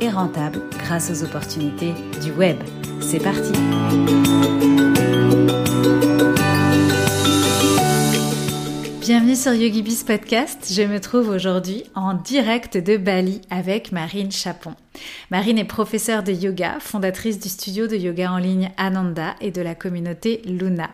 [0.00, 1.92] et rentable grâce aux opportunités
[2.22, 2.56] du web.
[3.00, 3.52] C'est parti
[9.06, 10.72] Bienvenue sur YogiBiz Podcast.
[10.74, 14.74] Je me trouve aujourd'hui en direct de Bali avec Marine Chapon.
[15.30, 19.60] Marine est professeure de yoga, fondatrice du studio de yoga en ligne Ananda et de
[19.60, 20.88] la communauté Luna.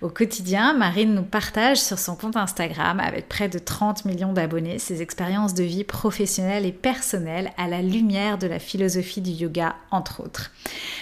[0.00, 4.78] Au quotidien, Marine nous partage sur son compte Instagram, avec près de 30 millions d'abonnés,
[4.78, 9.74] ses expériences de vie professionnelle et personnelle à la lumière de la philosophie du yoga,
[9.90, 10.50] entre autres.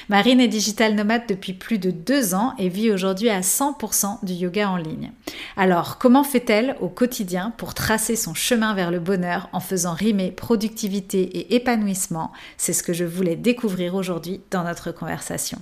[0.09, 4.33] Marine est digital nomade depuis plus de deux ans et vit aujourd'hui à 100% du
[4.33, 5.13] yoga en ligne.
[5.57, 10.31] Alors, comment fait-elle au quotidien pour tracer son chemin vers le bonheur en faisant rimer
[10.31, 12.33] productivité et épanouissement?
[12.57, 15.59] C'est ce que je voulais découvrir aujourd'hui dans notre conversation.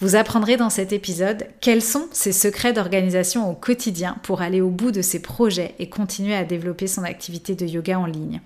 [0.00, 4.70] Vous apprendrez dans cet épisode quels sont ses secrets d'organisation au quotidien pour aller au
[4.70, 8.40] bout de ses projets et continuer à développer son activité de yoga en ligne.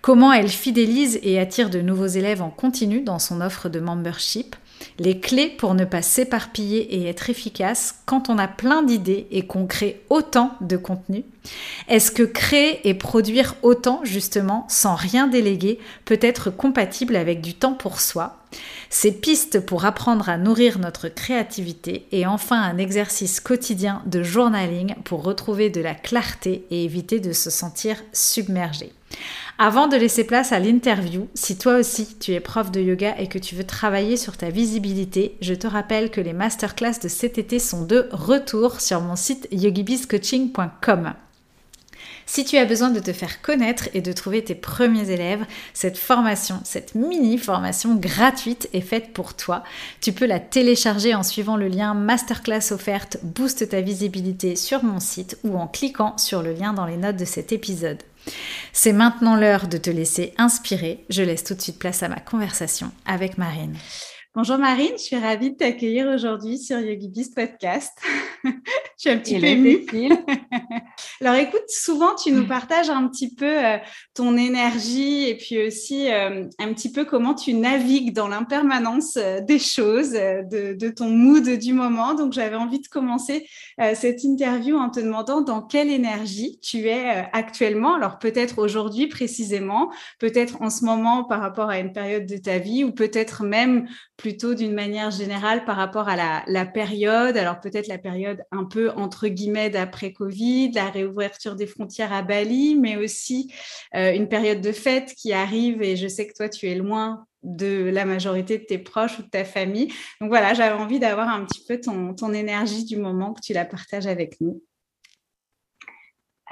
[0.00, 4.54] Comment elle fidélise et attire de nouveaux élèves en continu dans son offre de membership
[4.98, 9.46] les clés pour ne pas s'éparpiller et être efficace quand on a plein d'idées et
[9.46, 11.24] qu'on crée autant de contenu
[11.88, 17.54] Est-ce que créer et produire autant justement sans rien déléguer peut être compatible avec du
[17.54, 18.38] temps pour soi?
[18.90, 24.94] Ces pistes pour apprendre à nourrir notre créativité et enfin un exercice quotidien de journaling
[25.04, 28.92] pour retrouver de la clarté et éviter de se sentir submergé.
[29.58, 33.28] Avant de laisser place à l'interview, si toi aussi tu es prof de yoga et
[33.28, 37.38] que tu veux travailler sur ta visibilité, je te rappelle que les masterclass de cet
[37.38, 41.14] été sont de retour sur mon site yogibizcoaching.com.
[42.24, 45.98] Si tu as besoin de te faire connaître et de trouver tes premiers élèves, cette
[45.98, 49.62] formation, cette mini formation gratuite est faite pour toi.
[50.00, 55.00] Tu peux la télécharger en suivant le lien masterclass offerte Booste ta visibilité sur mon
[55.00, 58.02] site ou en cliquant sur le lien dans les notes de cet épisode.
[58.72, 61.04] C'est maintenant l'heure de te laisser inspirer.
[61.10, 63.76] Je laisse tout de suite place à ma conversation avec Marine.
[64.34, 67.92] Bonjour Marine, je suis ravie de t'accueillir aujourd'hui sur YogiBiz Podcast.
[68.44, 68.50] je
[68.96, 69.84] suis un petit peu émue.
[71.20, 73.76] Alors écoute, souvent tu nous partages un petit peu euh,
[74.14, 79.40] ton énergie et puis aussi euh, un petit peu comment tu navigues dans l'impermanence euh,
[79.40, 82.14] des choses, de, de, ton mood du moment.
[82.14, 83.46] Donc j'avais envie de commencer
[83.94, 87.96] cette interview en te demandant dans quelle énergie tu es actuellement.
[87.96, 92.58] Alors peut-être aujourd'hui précisément, peut-être en ce moment par rapport à une période de ta
[92.58, 93.88] vie ou peut-être même
[94.22, 96.14] plutôt d'une manière générale par rapport à
[96.46, 97.36] la, période.
[97.36, 102.22] Alors peut-être la période un peu entre guillemets d'après Covid, la réouverture des frontières à
[102.22, 103.52] Bali, mais aussi
[103.96, 107.26] euh, une période de fête qui arrive et je sais que toi tu es loin
[107.42, 109.88] de la majorité de tes proches ou de ta famille.
[110.20, 113.52] Donc voilà, j'avais envie d'avoir un petit peu ton, ton, énergie du moment que tu
[113.52, 114.62] la partages avec nous.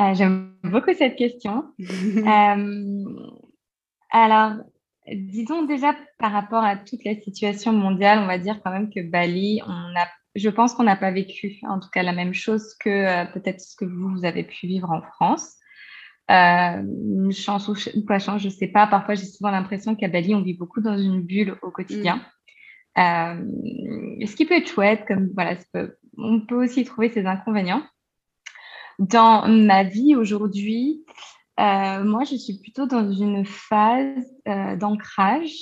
[0.00, 1.66] Euh, j'aime beaucoup cette question.
[2.26, 3.04] Euh,
[4.10, 4.54] alors,
[5.06, 9.00] disons déjà par rapport à toute la situation mondiale, on va dire quand même que
[9.00, 12.74] Bali, on a, je pense qu'on n'a pas vécu en tout cas la même chose
[12.80, 15.56] que euh, peut-être ce que vous, vous, avez pu vivre en France.
[16.30, 18.86] Euh, chance ou pas chance, je ne sais pas.
[18.86, 22.16] Parfois, j'ai souvent l'impression qu'à Bali, on vit beaucoup dans une bulle au quotidien.
[22.96, 23.00] Mm.
[23.00, 25.56] Euh, ce qui peut être chouette, comme voilà,
[26.18, 27.82] on peut aussi trouver ses inconvénients.
[29.00, 31.04] Dans ma vie aujourd'hui,
[31.60, 35.52] euh, moi, je suis plutôt dans une phase euh, d'ancrage,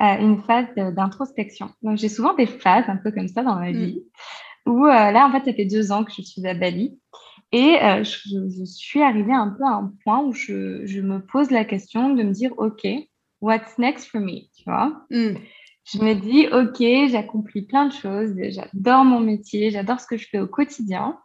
[0.00, 1.70] euh, une phase d'introspection.
[1.82, 3.76] Donc, j'ai souvent des phases un peu comme ça dans ma mm.
[3.76, 4.02] vie,
[4.64, 6.98] où là, en fait, ça fait deux ans que je suis à Bali.
[7.52, 11.64] Et je, suis arrivée un peu à un point où je, je, me pose la
[11.64, 12.84] question de me dire, OK,
[13.40, 14.48] what's next for me?
[14.56, 15.06] Tu vois?
[15.10, 15.36] Mm.
[15.84, 20.26] Je me dis, OK, j'accomplis plein de choses, j'adore mon métier, j'adore ce que je
[20.28, 21.16] fais au quotidien,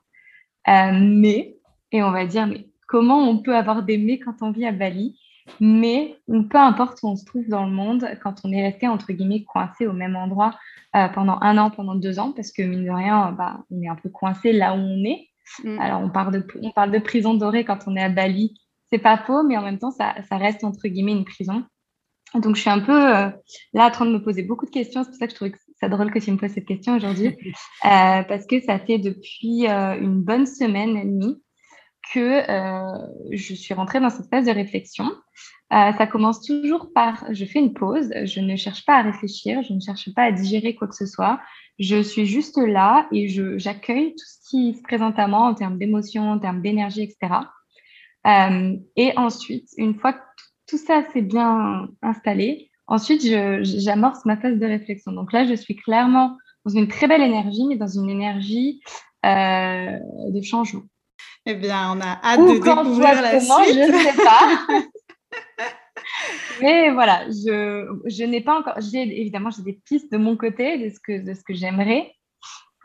[0.68, 1.58] mais,
[1.92, 4.74] et on va dire, mais comment on peut avoir des mais quand on vit à
[4.74, 5.18] Bali,
[5.62, 9.14] mais peu importe où on se trouve dans le monde, quand on est resté entre
[9.14, 10.60] guillemets coincé au même endroit
[10.98, 13.88] euh, pendant un an, pendant deux ans, parce que mine de rien, bah, on est
[13.88, 15.30] un peu coincé là où on est.
[15.64, 15.80] Mm.
[15.80, 18.60] Alors on parle, de, on parle de prison dorée quand on est à Bali,
[18.92, 21.64] c'est pas faux, mais en même temps, ça, reste entre guillemets une prison.
[22.36, 23.30] Donc je suis un peu euh,
[23.74, 25.04] là en train de me poser beaucoup de questions.
[25.04, 26.98] C'est pour ça que je trouvais que c'est drôle que tu me poses cette question
[26.98, 27.28] aujourd'hui,
[27.86, 31.42] euh, parce que ça fait depuis une bonne semaine et demie
[32.14, 35.06] que euh, je suis rentrée dans cette phase de réflexion.
[35.06, 39.62] Euh, ça commence toujours par je fais une pause, je ne cherche pas à réfléchir,
[39.64, 41.40] je ne cherche pas à digérer quoi que ce soit,
[41.80, 45.78] je suis juste là et j'accueille tout ce qui se présente à moi en termes
[45.78, 47.36] d'émotions, en termes d'énergie, etc.
[48.28, 50.20] Euh, et ensuite, une fois que
[50.68, 55.14] tout ça s'est bien installé, ensuite, j'amorce ma phase de réflexion.
[55.14, 58.82] Donc là, je suis clairement dans une très belle énergie, mais dans une énergie
[59.24, 60.84] de changement.
[61.46, 63.74] Eh bien, on a hâte de découvrir la suite.
[63.74, 64.84] Je ne sais pas.
[66.62, 68.76] Mais voilà, je, je n'ai pas encore.
[68.80, 72.14] J'ai évidemment j'ai des pistes de mon côté de ce que de ce que j'aimerais.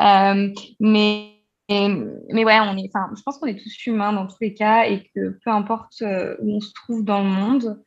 [0.01, 1.33] Euh, mais
[1.69, 2.89] mais ouais, on est.
[2.95, 6.03] Enfin, je pense qu'on est tous humains dans tous les cas et que peu importe
[6.03, 7.83] euh, où on se trouve dans le monde,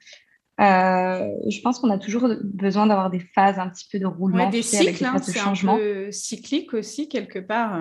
[0.60, 4.50] euh, je pense qu'on a toujours besoin d'avoir des phases un petit peu de roulement,
[4.50, 7.80] des cycles, hein, c'est un peu cyclique aussi quelque part.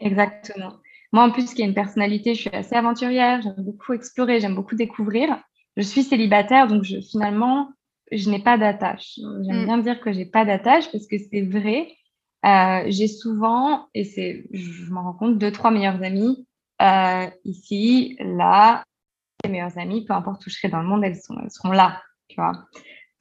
[0.00, 0.74] Exactement.
[1.12, 4.54] Moi, en plus, qui ai une personnalité, je suis assez aventurière, j'aime beaucoup explorer, j'aime
[4.54, 5.38] beaucoup découvrir
[5.78, 7.70] je suis célibataire, donc je, finalement,
[8.10, 9.14] je n'ai pas d'attache.
[9.16, 9.64] J'aime mm.
[9.64, 11.94] bien dire que j'ai pas d'attache parce que c'est vrai.
[12.44, 16.46] Euh, j'ai souvent, et c'est, je m'en rends compte, deux, trois meilleures amies
[16.82, 18.84] euh, ici, là,
[19.44, 21.72] mes meilleures amies, peu importe où je serai dans le monde, elles, sont, elles seront
[21.72, 22.52] là, tu vois.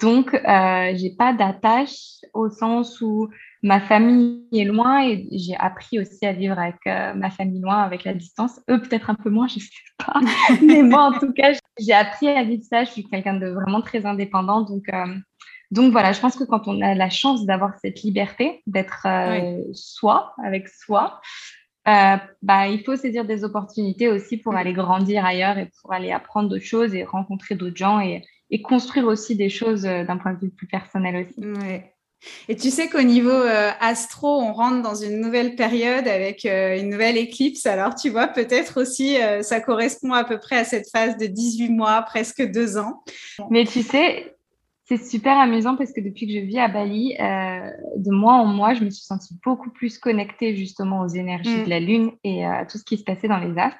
[0.01, 3.29] Donc, euh, j'ai pas d'attache au sens où
[3.63, 7.77] ma famille est loin et j'ai appris aussi à vivre avec euh, ma famille loin,
[7.77, 8.59] avec la distance.
[8.69, 10.19] Eux, peut-être un peu moins, je ne sais pas.
[10.61, 12.83] Mais moi, en tout cas, j'ai appris à vivre ça.
[12.83, 14.61] Je suis quelqu'un de vraiment très indépendant.
[14.61, 15.15] Donc, euh,
[15.71, 19.63] donc voilà, je pense que quand on a la chance d'avoir cette liberté, d'être euh,
[19.73, 21.19] soi, avec soi,
[21.85, 26.49] bah, il faut saisir des opportunités aussi pour aller grandir ailleurs et pour aller apprendre
[26.49, 30.39] d'autres choses et rencontrer d'autres gens et, et, construire aussi des choses d'un point de
[30.39, 31.39] vue plus personnel aussi.
[31.39, 31.96] Ouais.
[32.49, 36.79] Et tu sais qu'au niveau euh, astro, on rentre dans une nouvelle période avec euh,
[36.79, 37.65] une nouvelle éclipse.
[37.65, 41.25] Alors, tu vois, peut-être aussi, euh, ça correspond à peu près à cette phase de
[41.25, 43.03] 18 mois, presque deux ans.
[43.49, 44.35] Mais tu sais,
[44.85, 48.73] c'est super amusant parce que depuis que je vis à Bali, de mois en mois,
[48.73, 51.65] je me suis sentie beaucoup plus connectée justement aux énergies mm.
[51.65, 53.77] de la Lune et à tout ce qui se passait dans les astres.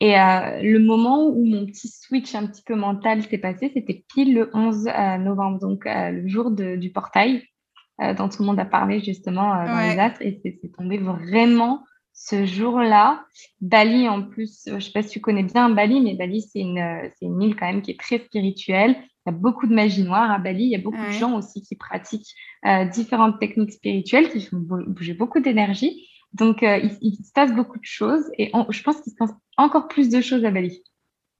[0.00, 4.34] Et le moment où mon petit switch un petit peu mental s'est passé, c'était pile
[4.34, 4.84] le 11
[5.20, 7.42] novembre, donc le jour du portail.
[8.02, 10.20] Euh, dont tout le monde a parlé justement euh, dans les astres.
[10.20, 13.24] Et c'est tombé vraiment ce jour-là.
[13.60, 16.42] Bali, en plus, euh, je ne sais pas si tu connais bien Bali, mais Bali,
[16.42, 16.84] c'est une,
[17.22, 18.96] une île quand même qui est très spirituelle.
[19.26, 20.64] Il y a beaucoup de magie noire à Bali.
[20.64, 22.34] Il y a beaucoup de gens aussi qui pratiquent
[22.92, 26.06] différentes techniques spirituelles, qui font bouger beaucoup d'énergie.
[26.34, 30.10] Donc, il, se passe beaucoup de choses et je pense qu'il se passe encore plus
[30.10, 30.82] de choses à Bali.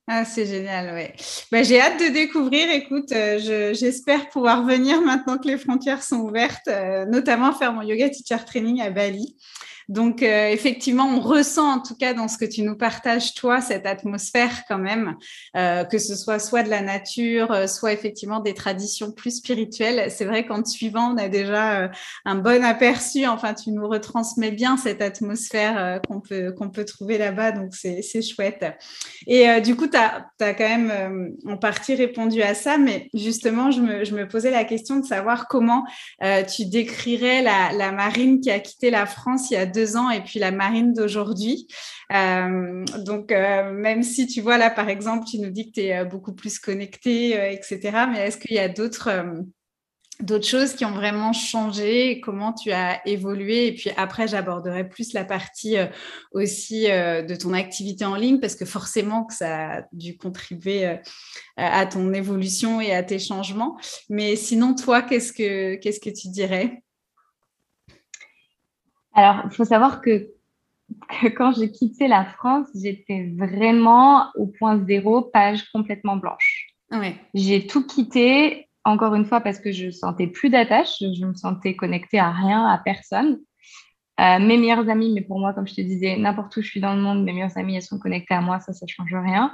[0.07, 1.15] Ah, c'est génial, ouais.
[1.51, 2.69] Bah, j'ai hâte de découvrir.
[2.71, 7.81] Écoute, euh, j'espère pouvoir venir maintenant que les frontières sont ouvertes, euh, notamment faire mon
[7.81, 9.35] yoga teacher training à Bali.
[9.89, 13.61] Donc, euh, effectivement, on ressent en tout cas dans ce que tu nous partages, toi,
[13.61, 15.17] cette atmosphère quand même,
[15.57, 20.11] euh, que ce soit soit de la nature, euh, soit effectivement des traditions plus spirituelles.
[20.11, 21.91] C'est vrai qu'en te suivant, on a déjà
[22.25, 23.27] un bon aperçu.
[23.27, 27.53] Enfin, tu nous retransmets bien cette atmosphère qu'on peut, trouver là-bas.
[27.53, 28.65] Donc, c'est chouette.
[29.27, 33.81] Et du coup, tu as, quand même en partie répondu à ça, mais justement, je
[33.81, 35.85] me, posais la question de savoir comment
[36.55, 40.11] tu décrirais la, la marine qui a quitté la France il y a deux ans
[40.11, 41.67] et puis la marine d'aujourd'hui.
[42.13, 45.87] Euh, donc, euh, même si tu vois là, par exemple, tu nous dis que tu
[45.87, 47.81] es euh, beaucoup plus connecté, etc.,
[48.11, 49.11] mais est-ce qu'il y a d'autres
[50.21, 53.67] d'autres choses qui ont vraiment changé, comment tu as évolué?
[53.67, 55.75] Et puis après, j'aborderai plus la partie
[56.31, 60.99] aussi de ton activité en ligne, parce que forcément que ça a dû contribuer
[61.57, 63.77] à ton évolution et à tes changements.
[64.09, 66.84] Mais sinon, toi, qu'est-ce que, qu'est-ce que tu dirais?
[69.15, 70.29] Alors, il faut savoir que,
[71.37, 76.69] quand j'ai quitté la France, j'étais vraiment au point zéro, page complètement blanche.
[77.33, 81.75] J'ai tout quitté, encore une fois, parce que je sentais plus d'attache, je me sentais
[81.75, 83.41] connectée à rien, à personne.
[84.21, 86.81] Euh, mes meilleures amies, mais pour moi, comme je te disais, n'importe où je suis
[86.81, 89.53] dans le monde, mes meilleures amies, elles sont connectées à moi, ça, ça change rien.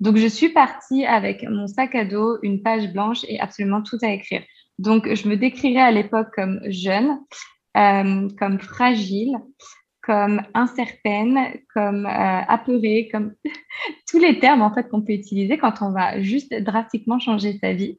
[0.00, 3.98] Donc, je suis partie avec mon sac à dos, une page blanche et absolument tout
[4.02, 4.42] à écrire.
[4.78, 7.20] Donc, je me décrirais à l'époque comme jeune,
[7.76, 9.36] euh, comme fragile,
[10.02, 11.38] comme incertaine,
[11.74, 13.34] comme euh, apeurée, comme
[14.08, 17.72] tous les termes en fait qu'on peut utiliser quand on va juste drastiquement changer sa
[17.72, 17.98] vie.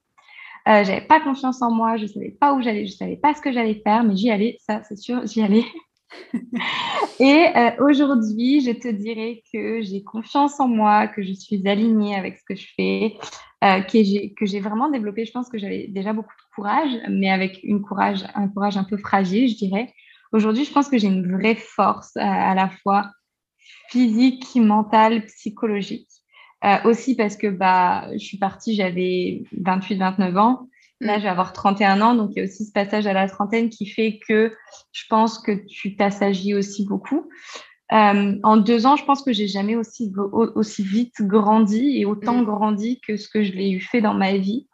[0.67, 3.41] Euh, j'avais pas confiance en moi, je savais pas où j'allais, je savais pas ce
[3.41, 5.65] que j'allais faire, mais j'y allais, ça c'est sûr, j'y allais.
[7.19, 12.15] et euh, aujourd'hui, je te dirais que j'ai confiance en moi, que je suis alignée
[12.15, 13.17] avec ce que je fais,
[13.63, 15.25] euh, que j'ai vraiment développé.
[15.25, 18.83] Je pense que j'avais déjà beaucoup de courage, mais avec une courage, un courage un
[18.83, 19.93] peu fragile, je dirais.
[20.31, 23.11] Aujourd'hui, je pense que j'ai une vraie force euh, à la fois
[23.89, 26.09] physique, mentale, psychologique.
[26.85, 30.69] aussi parce que bah, je suis partie, j'avais 28-29 ans.
[30.99, 33.27] Là, je vais avoir 31 ans, donc il y a aussi ce passage à la
[33.27, 34.53] trentaine qui fait que
[34.93, 37.29] je pense que tu t'assagis aussi beaucoup.
[37.91, 42.41] Euh, en deux ans, je pense que j'ai jamais aussi, aussi vite grandi et autant
[42.41, 42.45] mm.
[42.45, 44.67] grandi que ce que je l'ai eu fait dans ma vie.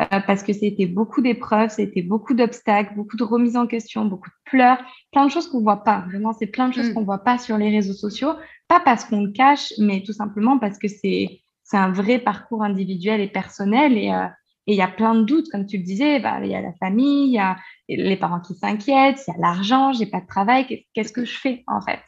[0.00, 4.30] Euh, parce que c'était beaucoup d'épreuves, c'était beaucoup d'obstacles, beaucoup de remises en question, beaucoup
[4.30, 4.78] de pleurs,
[5.12, 6.04] plein de choses qu'on voit pas.
[6.08, 6.94] Vraiment, c'est plein de choses mm.
[6.94, 8.32] qu'on voit pas sur les réseaux sociaux.
[8.68, 12.62] Pas parce qu'on le cache, mais tout simplement parce que c'est c'est un vrai parcours
[12.62, 13.96] individuel et personnel.
[13.96, 14.26] Et euh,
[14.66, 16.20] il y a plein de doutes, comme tu le disais.
[16.20, 17.56] Bah, il y a la famille, il y a
[17.88, 20.86] les parents qui s'inquiètent, il y a l'argent, j'ai pas de travail.
[20.94, 22.00] Qu'est-ce que je fais en fait?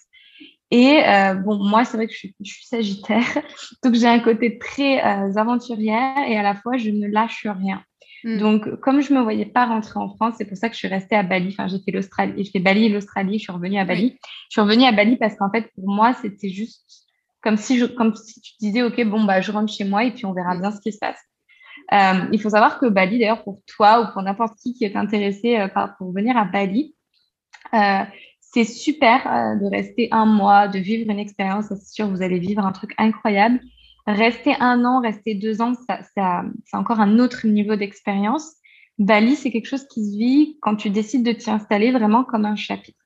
[0.75, 3.23] Et euh, bon, moi, c'est vrai que je suis, je suis, sagittaire,
[3.85, 7.81] donc j'ai un côté très euh, aventurière et à la fois, je ne lâche rien.
[8.25, 8.38] Hmm.
[8.38, 10.81] Donc, comme je ne me voyais pas rentrer en France, c'est pour ça que je
[10.81, 11.50] suis restée à Bali.
[11.52, 14.19] Enfin, j'ai fait l'Australie, j'ai fait Bali et l'Australie, je suis revenue à Bali.
[14.21, 16.85] Je suis revenue à Bali parce qu'en fait, pour moi, c'était juste
[17.40, 20.11] comme si, je, comme si tu disais, OK, bon, bah, je rentre chez moi et
[20.11, 20.61] puis on verra hmm.
[20.61, 21.21] bien ce qui se passe.
[21.93, 24.97] Euh, il faut savoir que Bali, d'ailleurs, pour toi ou pour n'importe qui qui est
[24.97, 26.97] intéressé euh, pour venir à Bali,
[27.75, 28.02] euh,
[28.54, 31.66] c'est super euh, de rester un mois, de vivre une expérience.
[31.68, 33.61] C'est sûr, vous allez vivre un truc incroyable.
[34.06, 38.52] Rester un an, rester deux ans, ça, c'est encore un autre niveau d'expérience.
[38.99, 42.44] Bali, c'est quelque chose qui se vit quand tu décides de t'y installer vraiment comme
[42.44, 42.99] un chapitre.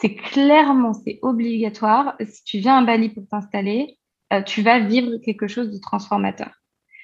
[0.00, 2.14] C'est clairement, c'est obligatoire.
[2.24, 3.98] Si tu viens à Bali pour t'installer,
[4.32, 6.50] euh, tu vas vivre quelque chose de transformateur.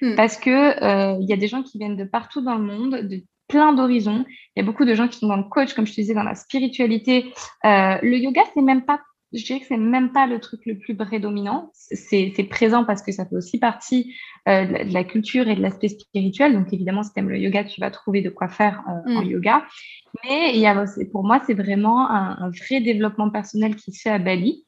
[0.00, 0.14] Hmm.
[0.14, 3.08] Parce que euh, il y a des gens qui viennent de partout dans le monde,
[3.08, 4.24] de plein d'horizons.
[4.54, 6.14] Il y a beaucoup de gens qui sont dans le coach, comme je te disais,
[6.14, 7.32] dans la spiritualité.
[7.64, 9.00] Euh, le yoga, c'est même pas,
[9.32, 11.70] je dirais que c'est même pas le truc le plus prédominant.
[11.74, 14.14] C'est présent parce que ça fait aussi partie
[14.48, 16.54] euh, de, la, culture et de l'aspect spirituel.
[16.54, 19.24] Donc évidemment, si tu aimes le yoga, tu vas trouver de quoi faire en, mm.
[19.24, 19.64] yoga.
[20.24, 24.02] Mais il y a, pour moi, c'est vraiment un, un, vrai développement personnel qui se
[24.02, 24.64] fait à Bali.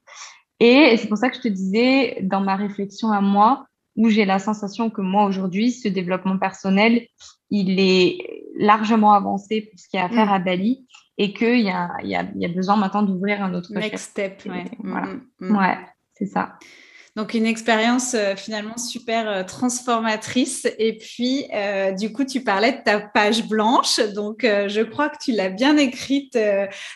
[0.61, 4.25] Et c'est pour ça que je te disais, dans ma réflexion à moi, où j'ai
[4.25, 7.07] la sensation que moi aujourd'hui, ce développement personnel,
[7.51, 8.19] il est
[8.59, 10.35] largement avancé pour ce qu'il y a à faire mm.
[10.35, 10.87] à Bali
[11.19, 14.43] et qu'il y a, y, a, y a besoin maintenant d'ouvrir un autre Next step,
[14.47, 14.65] ouais.
[14.79, 15.07] Voilà.
[15.07, 15.79] Mm, mm, ouais,
[16.15, 16.59] c'est ça.
[17.17, 20.69] Donc une expérience euh, finalement super euh, transformatrice.
[20.79, 23.99] Et puis euh, du coup, tu parlais de ta page blanche.
[24.15, 26.39] Donc je crois que tu l'as bien écrite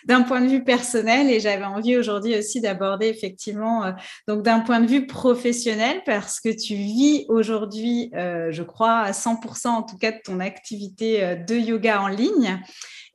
[0.04, 1.30] d'un point de vue personnel.
[1.30, 3.92] Et j'avais envie aujourd'hui aussi d'aborder effectivement
[4.28, 9.68] donc d'un point de vue professionnel parce que tu vis aujourd'hui, je crois, à 100%
[9.68, 12.60] en tout cas de ton activité de yoga en ligne.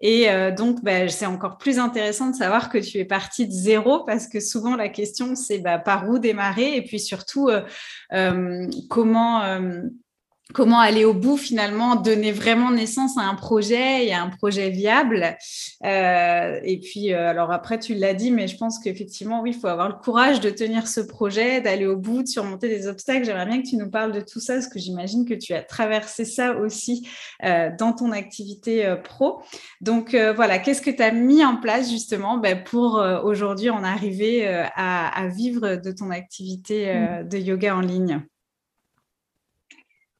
[0.01, 3.51] Et euh, donc, bah, c'est encore plus intéressant de savoir que tu es partie de
[3.51, 6.75] zéro parce que souvent la question, c'est bah, par où démarrer?
[6.75, 7.61] Et puis surtout euh,
[8.13, 9.59] euh, comment
[10.53, 14.71] comment aller au bout finalement, donner vraiment naissance à un projet et à un projet
[14.71, 15.37] viable.
[15.85, 19.59] Euh, et puis, euh, alors après, tu l'as dit, mais je pense qu'effectivement, oui, il
[19.59, 23.25] faut avoir le courage de tenir ce projet, d'aller au bout, de surmonter des obstacles.
[23.25, 25.61] J'aimerais bien que tu nous parles de tout ça, parce que j'imagine que tu as
[25.61, 27.07] traversé ça aussi
[27.45, 29.41] euh, dans ton activité pro.
[29.81, 34.47] Donc voilà, qu'est-ce que tu as mis en place justement ben, pour aujourd'hui en arriver
[34.47, 37.29] à, à, vivre de ton activité mmh.
[37.29, 38.21] de yoga en ligne?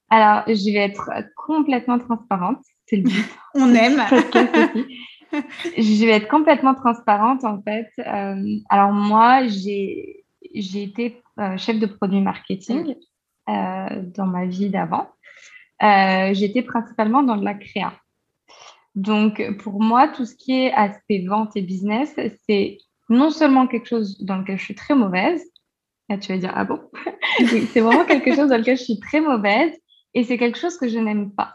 [0.10, 2.60] Alors, je vais être complètement transparente.
[2.88, 3.26] C'est le but.
[3.54, 4.02] On aime.
[5.78, 7.90] je vais être complètement transparente en fait.
[8.00, 10.24] Euh, alors moi, j'ai
[10.54, 12.96] été euh, chef de produit marketing
[13.50, 15.10] euh, dans ma vie d'avant.
[15.82, 17.94] J'étais principalement dans de la créa.
[18.96, 22.14] Donc pour moi, tout ce qui est aspect vente et business,
[22.48, 25.44] c'est non seulement quelque chose dans lequel je suis très mauvaise.
[26.10, 26.80] Là, tu vas dire ah bon?
[27.72, 29.79] C'est vraiment quelque chose dans lequel je suis très mauvaise
[30.14, 31.54] et c'est quelque chose que je n'aime pas.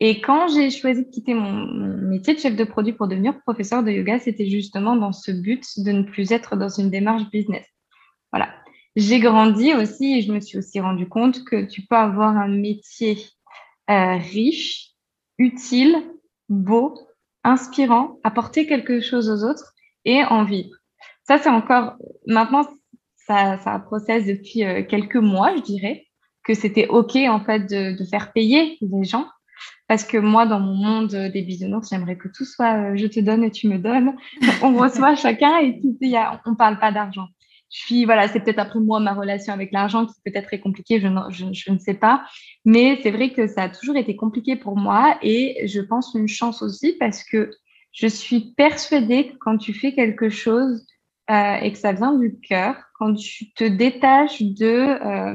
[0.00, 1.66] Et quand j'ai choisi de quitter mon,
[2.08, 5.64] métier de chef de produit pour devenir professeur de yoga, c'était justement dans ce but
[5.78, 7.66] de ne plus être dans une démarche business.
[8.32, 8.52] Voilà.
[8.96, 12.48] J'ai grandi aussi et je me suis aussi rendu compte que tu peux avoir un
[12.48, 13.18] métier
[13.90, 14.90] euh, riche,
[15.38, 15.96] utile,
[16.48, 16.98] beau,
[17.42, 19.72] inspirant, apporter quelque chose aux autres
[20.04, 20.76] et en vivre.
[21.24, 21.94] Ça, c'est encore,
[22.26, 22.66] maintenant,
[23.16, 26.06] ça, ça processe depuis euh, quelques mois, je dirais
[26.44, 29.26] que c'était OK, en fait, de, de, faire payer les gens.
[29.88, 33.20] Parce que moi, dans mon monde des bisounours, j'aimerais que tout soit euh, je te
[33.20, 34.14] donne et tu me donnes.
[34.62, 37.28] On reçoit chacun et tout, y a, on parle pas d'argent.
[37.70, 41.00] Je suis, voilà, c'est peut-être après moi ma relation avec l'argent qui peut-être est compliquée,
[41.00, 42.24] je, je, je, ne sais pas.
[42.64, 46.28] Mais c'est vrai que ça a toujours été compliqué pour moi et je pense une
[46.28, 47.50] chance aussi parce que
[47.90, 50.86] je suis persuadée que quand tu fais quelque chose
[51.30, 55.34] euh, et que ça vient du cœur, quand tu te détaches de euh,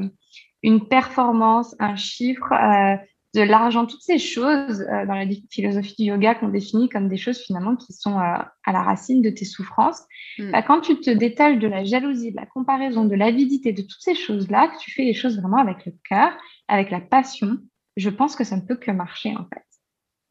[0.62, 2.96] une performance, un chiffre, euh,
[3.34, 7.16] de l'argent, toutes ces choses euh, dans la philosophie du yoga qu'on définit comme des
[7.16, 10.02] choses finalement qui sont euh, à la racine de tes souffrances.
[10.38, 10.50] Hmm.
[10.50, 14.00] Bah, quand tu te détaches de la jalousie, de la comparaison, de l'avidité, de toutes
[14.00, 16.32] ces choses-là, que tu fais les choses vraiment avec le cœur,
[16.66, 17.58] avec la passion,
[17.96, 19.64] je pense que ça ne peut que marcher en fait.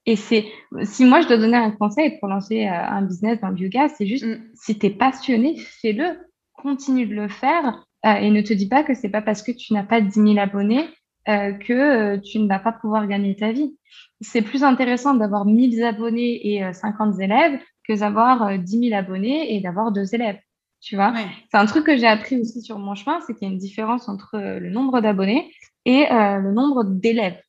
[0.05, 0.45] Et c'est,
[0.83, 3.87] si moi je dois donner un conseil pour lancer euh, un business dans le yoga,
[3.89, 4.41] c'est juste, mm.
[4.55, 6.19] si tu es passionné, fais-le,
[6.53, 9.73] continue de le faire et ne te dis pas que c'est pas parce que tu
[9.73, 10.87] n'as pas 10 000 abonnés
[11.27, 13.77] euh, que tu ne vas pas pouvoir gagner ta vie.
[14.21, 19.61] C'est plus intéressant d'avoir 1000 abonnés et 50 élèves que d'avoir 10 000 abonnés et
[19.61, 20.39] d'avoir deux élèves.
[20.81, 21.13] Tu vois,
[21.51, 23.59] c'est un truc que j'ai appris aussi sur mon chemin, c'est qu'il y a une
[23.59, 25.51] différence entre le nombre d'abonnés
[25.83, 27.41] et le nombre d'élèves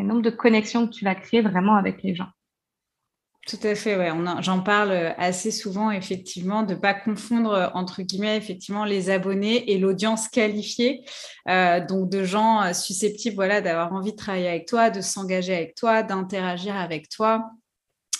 [0.00, 2.28] le nombre de connexions que tu vas créer vraiment avec les gens.
[3.48, 4.12] Tout à fait, ouais.
[4.42, 9.78] J'en parle assez souvent, effectivement, de ne pas confondre, entre guillemets, effectivement, les abonnés et
[9.78, 11.02] l'audience qualifiée.
[11.48, 15.74] Euh, donc, de gens susceptibles voilà, d'avoir envie de travailler avec toi, de s'engager avec
[15.74, 17.50] toi, d'interagir avec toi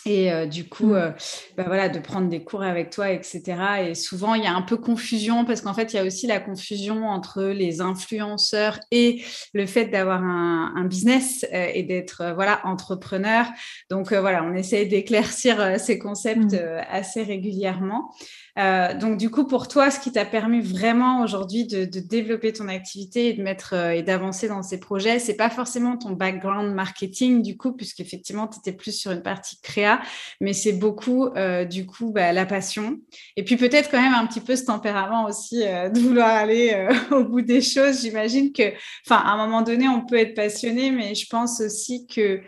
[0.07, 0.95] et euh, du coup, mmh.
[0.95, 1.11] euh,
[1.57, 3.43] bah voilà, de prendre des cours avec toi, etc.
[3.89, 6.27] Et souvent, il y a un peu confusion parce qu'en fait, il y a aussi
[6.27, 12.33] la confusion entre les influenceurs et le fait d'avoir un, un, business euh, et d'être
[12.35, 13.47] voilà entrepreneur.
[13.91, 16.85] Donc voilà, on essaye d'éclaircir ces concepts mmh.
[16.91, 18.11] assez régulièrement.
[18.61, 22.69] Euh, donc, du coup, pour toi, ce qui t'a permis vraiment aujourd'hui de, développer ton
[22.69, 26.75] activité et de mettre euh, et d'avancer dans ces projets, c'est pas forcément ton background
[26.75, 30.01] marketing, du coup, puisqu'effectivement, tu étais plus sur une partie créa,
[30.41, 32.99] mais c'est beaucoup, euh, du coup, bah, la passion.
[33.37, 37.25] Et puis, peut-être quand même un petit peu ce tempérament aussi de vouloir aller au
[37.25, 38.03] bout des choses.
[38.03, 38.73] J'imagine que,
[39.07, 42.41] enfin, à un moment donné, on peut être passionné, mais je pense aussi que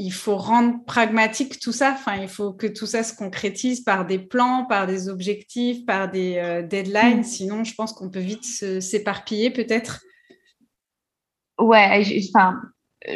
[0.00, 1.90] il faut rendre pragmatique tout ça.
[1.92, 6.08] Enfin, il faut que tout ça se concrétise par des plans, par des objectifs, par
[6.08, 7.20] des euh, deadlines.
[7.20, 7.24] Mm.
[7.24, 10.00] Sinon, je pense qu'on peut vite s'éparpiller peut-être.
[11.58, 12.60] Ouais, enfin,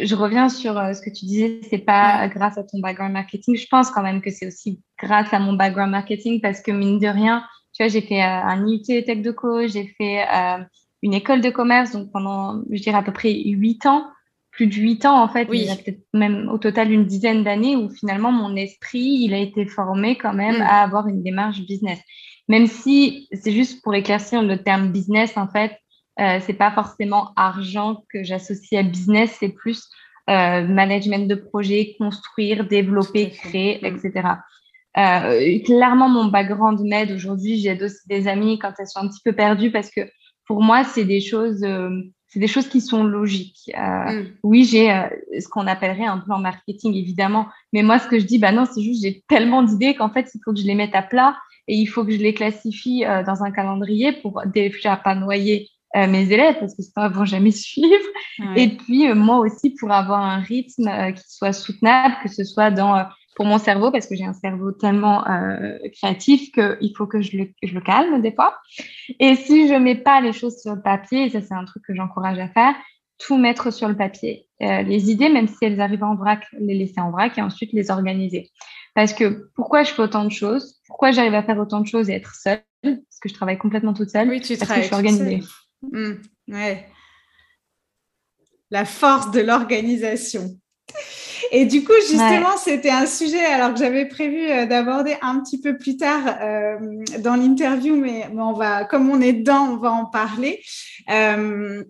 [0.03, 3.55] je reviens sur euh, ce que tu disais, c'est pas grâce à ton background marketing.
[3.55, 6.99] Je pense quand même que c'est aussi grâce à mon background marketing parce que mine
[6.99, 10.27] de rien, tu vois, j'ai fait euh, un IUT Tech de Co, j'ai fait
[11.01, 14.09] une école de commerce, donc pendant, je dirais à peu près huit ans
[14.53, 17.43] plus de huit ans en fait, il y a peut-être même au total une dizaine
[17.43, 20.63] d'années où finalement mon esprit, il a été formé quand même mm.
[20.63, 21.99] à avoir une démarche business.
[22.49, 25.73] Même si c'est juste pour éclaircir le terme business en fait,
[26.21, 29.89] euh, c'est pas forcément argent que j'associe à business, c'est plus
[30.29, 33.87] euh, management de projet, construire, développer, créer, mm.
[33.87, 34.29] etc.
[34.99, 37.59] Euh, clairement, mon background m'aide aujourd'hui.
[37.59, 40.03] J'aide aussi des amis quand elles sont un petit peu perdues parce que
[40.47, 41.89] pour moi, c'est des choses euh,
[42.33, 43.71] c'est des choses qui sont logiques.
[43.77, 44.27] Euh, mm.
[44.43, 45.07] Oui, j'ai euh,
[45.39, 47.47] ce qu'on appellerait un plan marketing, évidemment.
[47.75, 50.31] Mais moi, ce que je dis, bah non, c'est juste j'ai tellement d'idées qu'en fait,
[50.35, 51.37] il faut que je les mette à plat
[51.69, 55.69] et il faut que je les classifie euh, dans un calendrier pour déjà pas noyer
[55.95, 58.09] euh, mes élèves parce que sinon ils vont jamais suivre.
[58.57, 63.05] Et puis moi aussi pour avoir un rythme qui soit soutenable, que ce soit dans
[63.35, 67.37] pour mon cerveau parce que j'ai un cerveau tellement euh, créatif qu'il faut que je
[67.37, 68.57] le, je le, calme des fois.
[69.19, 71.83] Et si je mets pas les choses sur le papier, et ça c'est un truc
[71.87, 72.75] que j'encourage à faire,
[73.19, 74.49] tout mettre sur le papier.
[74.63, 77.73] Euh, les idées, même si elles arrivent en vrac, les laisser en vrac et ensuite
[77.73, 78.51] les organiser.
[78.95, 80.81] Parce que pourquoi je fais autant de choses?
[80.87, 82.63] Pourquoi j'arrive à faire autant de choses et être seule?
[82.83, 84.29] Parce que je travaille complètement toute seule.
[84.29, 84.89] Oui, tu parce travailles.
[84.89, 85.41] Que je suis organisée.
[85.83, 86.13] Mmh,
[86.49, 86.87] ouais.
[88.71, 90.59] La force de l'organisation.
[91.51, 95.61] Et du coup, justement, c'était un sujet alors que j'avais prévu euh, d'aborder un petit
[95.61, 96.77] peu plus tard euh,
[97.19, 100.63] dans l'interview, mais, on va, comme on est dedans, on va en parler.
[101.11, 101.85] Euh,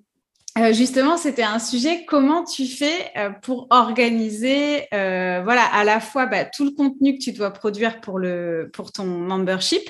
[0.58, 2.04] euh, justement, c'était un sujet.
[2.04, 7.16] Comment tu fais euh, pour organiser, euh, voilà, à la fois bah, tout le contenu
[7.16, 9.80] que tu dois produire pour ton membership,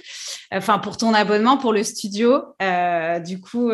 [0.53, 2.42] enfin pour ton abonnement pour le studio.
[3.25, 3.72] du coup,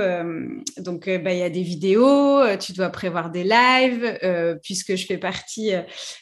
[0.78, 4.58] donc bah, il y a des vidéos, tu dois prévoir des lives.
[4.62, 5.72] puisque je fais partie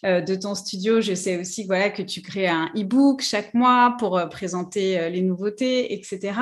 [0.02, 4.20] de ton studio, je sais aussi voilà que tu crées un e-book chaque mois pour
[4.30, 6.32] présenter les nouveautés, etc.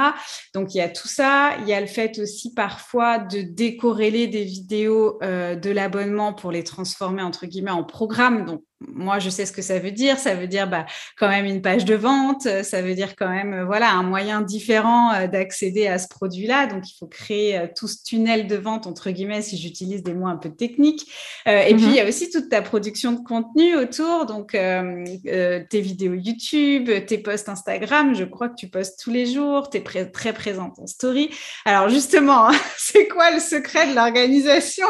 [0.55, 1.57] Donc il y a tout ça.
[1.61, 6.53] Il y a le fait aussi parfois de décorer des vidéos euh, de l'abonnement pour
[6.53, 8.45] les transformer entre guillemets en programme.
[8.45, 10.19] Donc moi, je sais ce que ça veut dire.
[10.19, 10.87] Ça veut dire bah,
[11.19, 12.49] quand même une page de vente.
[12.63, 16.67] Ça veut dire quand même euh, voilà un moyen différent euh, d'accéder à ce produit-là.
[16.67, 20.15] Donc, il faut créer euh, tout ce tunnel de vente entre guillemets, si j'utilise des
[20.15, 21.11] mots un peu techniques.
[21.47, 24.27] et puis, il y a aussi toute ta production de contenu autour.
[24.27, 28.15] Donc, tes vidéos YouTube, tes posts Instagram.
[28.15, 29.71] Je crois que tu postes tous les jours.
[29.71, 31.31] Tu es très présente en story.
[31.65, 34.87] Alors, justement, c'est quoi le secret de l'organisation?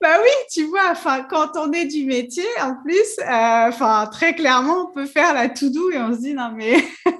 [0.00, 0.90] Bah oui, tu vois.
[0.90, 3.18] Enfin, quand on est du métier, en plus.
[3.22, 6.76] Euh, enfin, très clairement, on peut faire la to-do et on se dit non, mais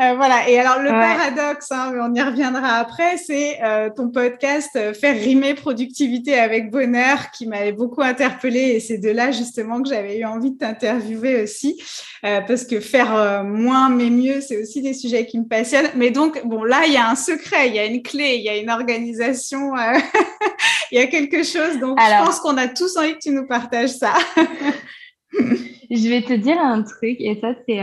[0.00, 0.48] Euh, voilà.
[0.48, 5.14] Et alors, le paradoxe, hein, mais on y reviendra après, c'est euh, ton podcast Faire
[5.14, 8.72] rimer productivité avec bonheur qui m'avait beaucoup interpellée.
[8.74, 11.80] Et c'est de là, justement, que j'avais eu envie de t'interviewer aussi.
[12.22, 15.90] parce que faire moins mais mieux, c'est aussi des sujets qui me passionnent.
[15.94, 18.42] Mais donc, bon, là, il y a un secret, il y a une clé, il
[18.42, 19.74] y a une organisation,
[20.90, 21.78] il y a quelque chose.
[21.78, 24.14] Donc, je pense qu'on a tous envie que tu nous partages ça.
[25.90, 27.80] je vais te dire un truc, et ça, c'est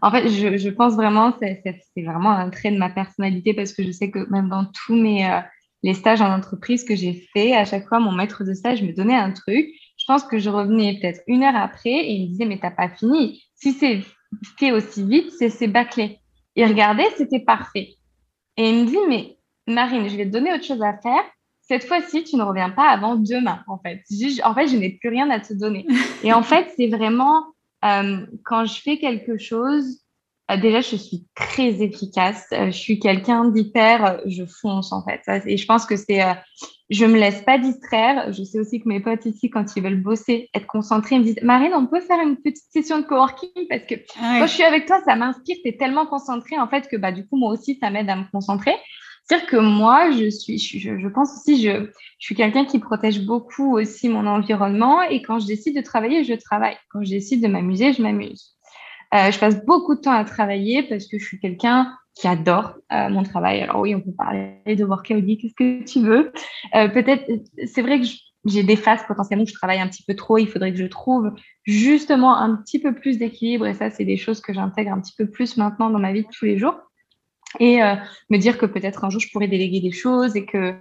[0.00, 3.82] en fait, je, je pense vraiment, c'est vraiment un trait de ma personnalité parce que
[3.82, 5.40] je sais que même dans tous mes euh,
[5.82, 8.92] les stages en entreprise que j'ai fait, à chaque fois, mon maître de stage me
[8.92, 9.66] donnait un truc.
[9.98, 12.70] Je pense que je revenais peut-être une heure après et il me disait, mais t'as
[12.70, 13.42] pas fini.
[13.54, 14.00] Si c'est
[14.58, 16.18] fait aussi vite, c'est bâclé.
[16.54, 17.96] Il regardait, c'était parfait.
[18.56, 21.24] Et il me dit, mais Marine, je vais te donner autre chose à faire.
[21.72, 24.02] Cette fois-ci, tu ne reviens pas avant demain, en fait.
[24.44, 25.86] en fait, je n'ai plus rien à te donner.
[26.22, 27.44] Et en fait, c'est vraiment
[27.82, 30.02] euh, quand je fais quelque chose,
[30.50, 32.46] euh, déjà, je suis très efficace.
[32.52, 35.22] Euh, je suis quelqu'un d'hyper, je fonce en fait.
[35.46, 36.20] Et je pense que c'est,
[36.90, 38.30] je me laisse pas distraire.
[38.34, 41.24] Je sais aussi que mes potes ici, quand ils veulent bosser, être concentrés, ils me
[41.24, 44.52] disent, Marine, on peut faire une petite session de coworking parce que ah quand je
[44.52, 45.56] suis avec toi, ça m'inspire.
[45.64, 48.16] Tu es tellement concentrée en fait que bah, du coup, moi aussi, ça m'aide à
[48.16, 48.74] me concentrer.
[49.24, 51.86] C'est-à-dire que moi, je suis, je, pense aussi, je,
[52.18, 56.24] je suis quelqu'un qui protège beaucoup aussi mon environnement et quand je décide de travailler,
[56.24, 56.76] je travaille.
[56.90, 58.56] Quand je décide de m'amuser, je m'amuse.
[59.14, 62.74] Euh, je passe beaucoup de temps à travailler parce que je suis quelqu'un qui adore
[62.92, 63.60] euh, mon travail.
[63.60, 66.32] Alors oui, on peut parler de workaholic, qu'est-ce que tu veux.
[66.74, 67.30] Euh, Peut-être,
[67.66, 68.06] c'est vrai que
[68.44, 70.38] j'ai des phases potentiellement où je travaille un petit peu trop.
[70.38, 71.30] Il faudrait que je trouve
[71.64, 75.14] justement un petit peu plus d'équilibre et ça, c'est des choses que j'intègre un petit
[75.16, 76.74] peu plus maintenant dans ma vie de tous les jours
[77.60, 77.94] et euh,
[78.30, 80.74] me dire que peut-être un jour je pourrais déléguer des choses et que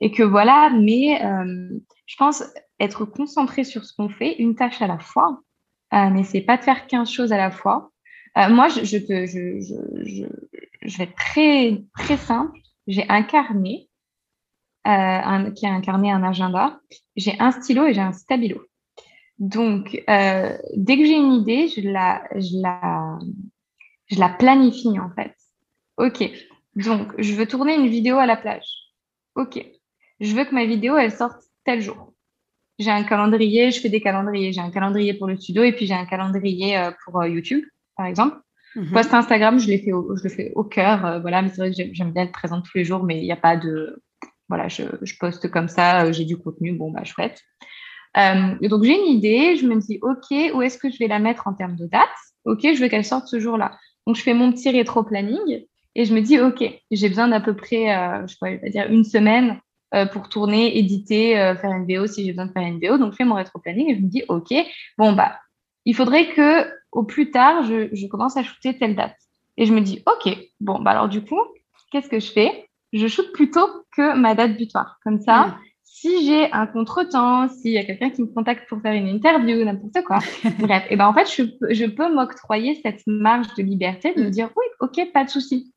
[0.00, 0.70] et que voilà.
[0.70, 1.68] Mais euh,
[2.06, 2.42] je pense
[2.80, 5.40] être concentré sur ce qu'on fait une tâche à la fois
[5.94, 7.90] euh, mais c'est pas de faire 15 choses à la fois.
[8.36, 9.60] Euh, moi je, je, peux, je,
[10.04, 10.24] je,
[10.82, 12.58] je, vais être très très simple.
[12.86, 13.88] J'ai un carnet
[14.84, 16.80] un, qui a incarné un agenda.
[17.16, 18.60] J'ai un stylo et j'ai un stabilo.
[19.38, 23.18] Donc dès que j'ai une idée je la je la
[24.10, 25.34] je la planifie en fait
[25.98, 26.30] Ok.
[26.76, 28.68] Donc, je veux tourner une vidéo à la plage.
[29.34, 29.64] Ok.
[30.20, 32.14] Je veux que ma vidéo, elle sorte tel jour.
[32.78, 34.52] J'ai un calendrier, je fais des calendriers.
[34.52, 37.64] J'ai un calendrier pour le studio et puis j'ai un calendrier euh, pour euh, YouTube,
[37.96, 38.36] par exemple.
[38.76, 38.92] Mhm.
[38.92, 41.04] Post Instagram, je, l'ai au, je le fais au cœur.
[41.04, 43.24] Euh, voilà, mais c'est vrai que j'aime bien être présente tous les jours, mais il
[43.24, 44.00] n'y a pas de.
[44.48, 47.42] Voilà, je, je poste comme ça, j'ai du contenu, bon, bah, chouette.
[48.14, 51.46] donc, j'ai une idée, je me dis, OK, où est-ce que je vais la mettre
[51.48, 52.08] en termes de date?
[52.46, 53.76] OK, je veux qu'elle sorte ce jour-là.
[54.06, 57.54] Donc, je fais mon petit rétro-planning et je me dis, OK, j'ai besoin d'à peu
[57.54, 59.60] près, euh, je pourrais dire une semaine
[59.94, 62.98] euh, pour tourner, éditer, euh, faire une VO si j'ai besoin de faire une VO.
[62.98, 64.54] Donc, je fais mon rétro-planning et je me dis, OK,
[64.96, 65.38] bon, bah,
[65.84, 69.16] il faudrait que au plus tard, je, je commence à shooter telle date.
[69.56, 71.40] Et je me dis, OK, bon, bah, alors du coup,
[71.90, 72.68] qu'est-ce que je fais?
[72.92, 74.98] Je shoote plutôt que ma date butoir.
[75.02, 75.58] Comme ça, mm.
[75.84, 79.64] si j'ai un contretemps, s'il y a quelqu'un qui me contacte pour faire une interview,
[79.64, 80.18] n'importe quoi,
[80.58, 84.30] bref, et ben en fait, je, je peux m'octroyer cette marge de liberté de me
[84.30, 85.72] dire, oui, OK, pas de souci.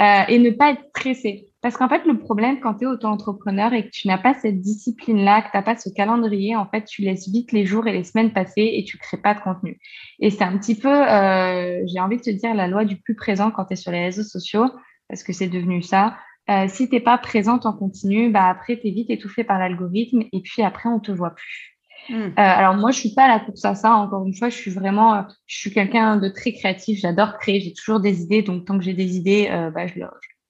[0.00, 1.46] Euh, et ne pas être stressé.
[1.62, 4.60] Parce qu'en fait, le problème quand tu es auto-entrepreneur et que tu n'as pas cette
[4.60, 7.92] discipline-là, que tu n'as pas ce calendrier, en fait, tu laisses vite les jours et
[7.92, 9.78] les semaines passer et tu crées pas de contenu.
[10.18, 13.14] Et c'est un petit peu, euh, j'ai envie de te dire, la loi du plus
[13.14, 14.66] présent quand tu es sur les réseaux sociaux,
[15.08, 16.16] parce que c'est devenu ça.
[16.50, 20.24] Euh, si t'es pas présente en continu, bah après, tu es vite étouffé par l'algorithme
[20.32, 21.73] et puis après, on te voit plus.
[22.08, 22.14] Hmm.
[22.14, 23.94] Euh, alors moi, je suis pas à la course à ça.
[23.94, 27.00] Encore une fois, je suis vraiment, euh, je suis quelqu'un de très créatif.
[27.00, 27.60] J'adore créer.
[27.60, 28.42] J'ai toujours des idées.
[28.42, 30.00] Donc tant que j'ai des idées, euh, bah, je,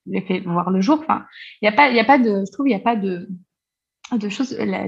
[0.07, 1.01] les fais voir le jour.
[1.01, 1.25] Enfin,
[1.63, 2.97] il y a pas, il y a pas de, je trouve, il y a pas
[2.97, 3.29] de
[4.13, 4.85] de choses la,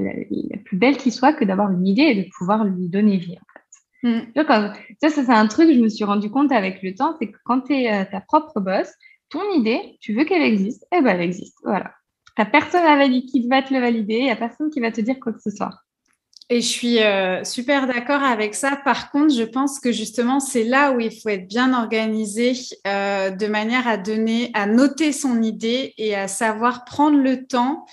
[0.67, 3.39] plus belle qui soit que d'avoir une idée et de pouvoir lui donner vie.
[3.39, 4.27] En fait.
[4.27, 4.75] Hmm.
[5.01, 7.29] ça, ça c'est un truc que je me suis rendu compte avec le temps, c'est
[7.33, 8.87] que quand tu es ta propre boss,
[9.31, 11.57] ton idée, tu veux qu'elle existe, et eh ben elle existe.
[11.65, 11.93] Voilà.
[12.37, 14.93] T'as personne à valider qui va te le valider, il y a personne qui va
[14.93, 15.73] te dire quoi que ce soit.
[16.49, 18.79] Et je suis euh, super d'accord avec ça.
[18.85, 22.53] Par contre, je pense que justement, c'est là où il faut être bien organisé
[22.87, 27.85] euh, de manière à donner, à noter son idée et à savoir prendre le temps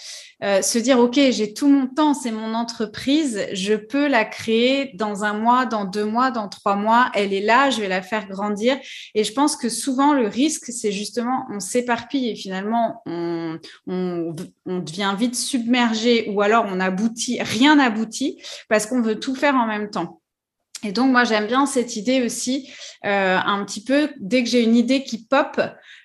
[0.44, 4.92] euh, se dire, OK, j'ai tout mon temps, c'est mon entreprise, je peux la créer
[4.94, 8.02] dans un mois, dans deux mois, dans trois mois, elle est là, je vais la
[8.02, 8.78] faire grandir.
[9.16, 14.36] Et je pense que souvent, le risque, c'est justement, on s'éparpille et finalement, on, on,
[14.66, 19.66] devient vite submergé ou alors on aboutit, rien n'aboutit parce qu'on veut tout faire en
[19.66, 20.22] même temps.
[20.84, 22.70] Et donc, moi, j'aime bien cette idée aussi,
[23.06, 25.62] euh, un petit peu, dès que j'ai une idée qui pop,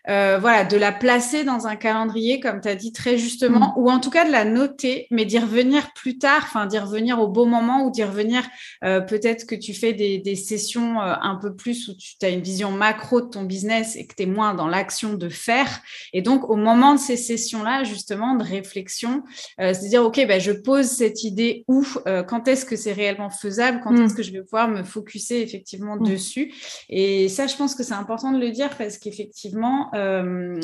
[0.08, 3.80] euh, voilà, de la placer dans un calendrier, comme tu as dit très justement, mm.
[3.80, 7.20] ou en tout cas de la noter, mais d'y revenir plus tard, enfin d'y revenir
[7.20, 8.42] au bon moment ou d'y revenir
[8.84, 12.30] euh, peut-être que tu fais des, des sessions euh, un peu plus où tu as
[12.30, 15.80] une vision macro de ton business et que tu es moins dans l'action de faire.
[16.12, 19.24] Et donc, au moment de ces sessions-là, justement, de réflexion,
[19.60, 21.84] euh, c'est dire, OK, ben, je pose cette idée où,
[22.26, 24.02] quand est-ce que c'est réellement faisable, quand mm.
[24.02, 26.08] est-ce que je vais pouvoir me focuser effectivement mm.
[26.08, 26.54] dessus.
[26.88, 29.97] Et ça, je pense que c'est important de le dire parce qu'effectivement, euh,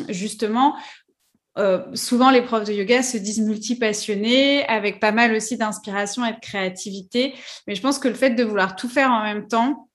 [0.09, 0.77] justement,
[1.57, 6.33] euh, souvent, les profs de yoga se disent multipassionnés, avec pas mal aussi d'inspiration et
[6.33, 7.35] de créativité.
[7.66, 9.88] Mais je pense que le fait de vouloir tout faire en même temps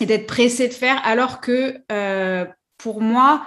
[0.00, 2.44] et d'être pressé de faire, alors que euh,
[2.76, 3.46] pour moi,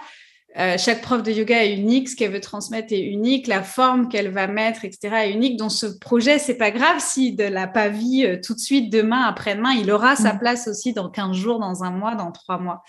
[0.57, 4.09] euh, chaque prof de yoga est unique, ce qu'elle veut transmettre est unique, la forme
[4.09, 5.15] qu'elle va mettre, etc.
[5.25, 5.57] est unique.
[5.57, 8.91] Dans ce projet, c'est pas grave si de l'a pas vie euh, tout de suite,
[8.91, 10.39] demain, après-demain, il aura sa mm.
[10.39, 12.81] place aussi dans 15 jours, dans un mois, dans trois mois.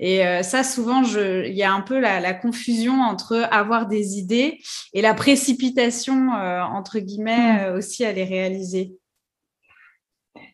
[0.00, 4.58] Et euh, ça, souvent, il y a un peu la, confusion entre avoir des idées
[4.92, 7.74] et la précipitation, entre guillemets, mm.
[7.76, 8.92] aussi à les réaliser.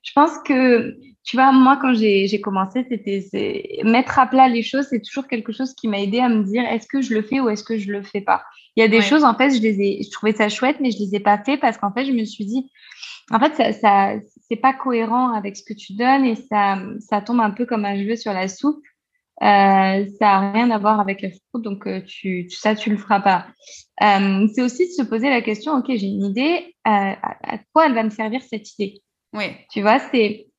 [0.03, 4.87] Je pense que tu vois, moi, quand j'ai commencé, c'était mettre à plat les choses,
[4.89, 7.41] c'est toujours quelque chose qui m'a aidé à me dire est-ce que je le fais
[7.41, 8.43] ou est-ce que je le fais pas?
[8.77, 10.91] Il y a des choses, en fait, je les ai, je trouvais ça chouette, mais
[10.91, 12.71] je les ai pas fait parce qu'en fait, je me suis dit,
[13.31, 14.15] en fait, ça, ça
[14.49, 17.85] c'est pas cohérent avec ce que tu donnes et ça, ça tombe un peu comme
[17.85, 18.83] un jeu sur la soupe.
[19.43, 22.99] Euh, ça n'a rien à voir avec la soupe, donc euh, tu, ça, tu le
[22.99, 23.47] feras pas.
[24.03, 27.17] Euh, c'est aussi de se poser la question, ok, j'ai une idée, à,
[27.55, 29.01] à, quoi elle va me servir cette idée
[29.33, 29.45] Oui.
[29.71, 30.50] Tu vois, c'est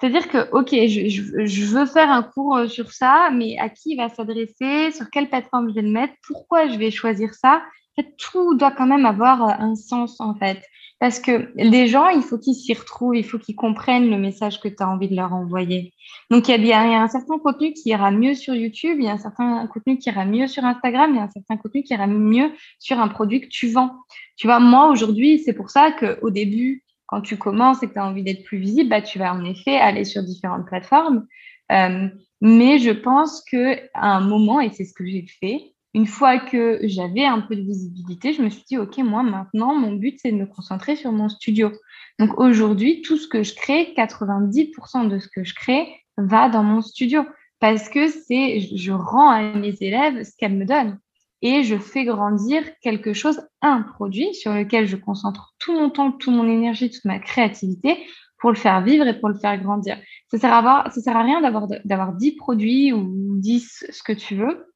[0.00, 3.96] c'est-à-dire que, OK, je, veux faire un cours euh, sur ça, mais à qui il
[3.96, 7.56] va s'adresser, sur quelle plateforme je vais le mettre, pourquoi je vais choisir ça.
[7.98, 10.62] En fait, tout doit quand même avoir euh, un sens, en fait.
[11.00, 14.60] Parce que les gens, il faut qu'ils s'y retrouvent, il faut qu'ils comprennent le message
[14.60, 15.92] que tu as envie de leur envoyer.
[16.30, 19.08] Donc, il y, y a un certain contenu qui ira mieux sur YouTube, il y
[19.08, 21.82] a un certain contenu qui ira mieux sur Instagram, il y a un certain contenu
[21.82, 23.92] qui ira mieux sur un produit que tu vends.
[24.36, 27.98] Tu vois, moi, aujourd'hui, c'est pour ça qu'au début, quand tu commences et que tu
[27.98, 31.26] as envie d'être plus visible, bah, tu vas en effet aller sur différentes plateformes.
[31.72, 32.08] Euh,
[32.40, 36.78] mais je pense qu'à un moment, et c'est ce que j'ai fait, une fois que
[36.84, 40.30] j'avais un peu de visibilité, je me suis dit, OK, moi, maintenant, mon but, c'est
[40.30, 41.72] de me concentrer sur mon studio.
[42.20, 46.62] Donc aujourd'hui, tout ce que je crée, 90% de ce que je crée va dans
[46.62, 47.24] mon studio
[47.58, 50.98] parce que c'est, je rends à mes élèves ce qu'elles me donnent
[51.42, 56.12] et je fais grandir quelque chose, un produit sur lequel je concentre tout mon temps,
[56.12, 57.98] toute mon énergie, toute ma créativité
[58.38, 59.98] pour le faire vivre et pour le faire grandir.
[60.28, 64.12] Ça sert à, ça sert à rien d'avoir, d'avoir 10 produits ou 10 ce que
[64.12, 64.66] tu veux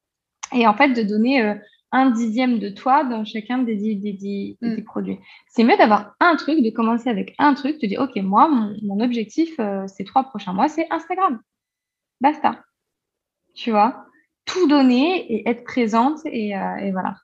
[0.53, 1.55] et en fait de donner euh,
[1.93, 4.83] un dixième de toi dans chacun des 10, des, mm.
[4.83, 5.19] produits.
[5.49, 9.01] C'est mieux d'avoir un truc, de commencer avec un truc, de dire, OK, moi, mon,
[9.01, 11.41] objectif euh, ces trois prochains mois, c'est Instagram.
[12.21, 12.65] Basta.
[13.55, 14.07] Tu vois?
[14.45, 17.17] Tout donner et être présente et, euh, et voilà.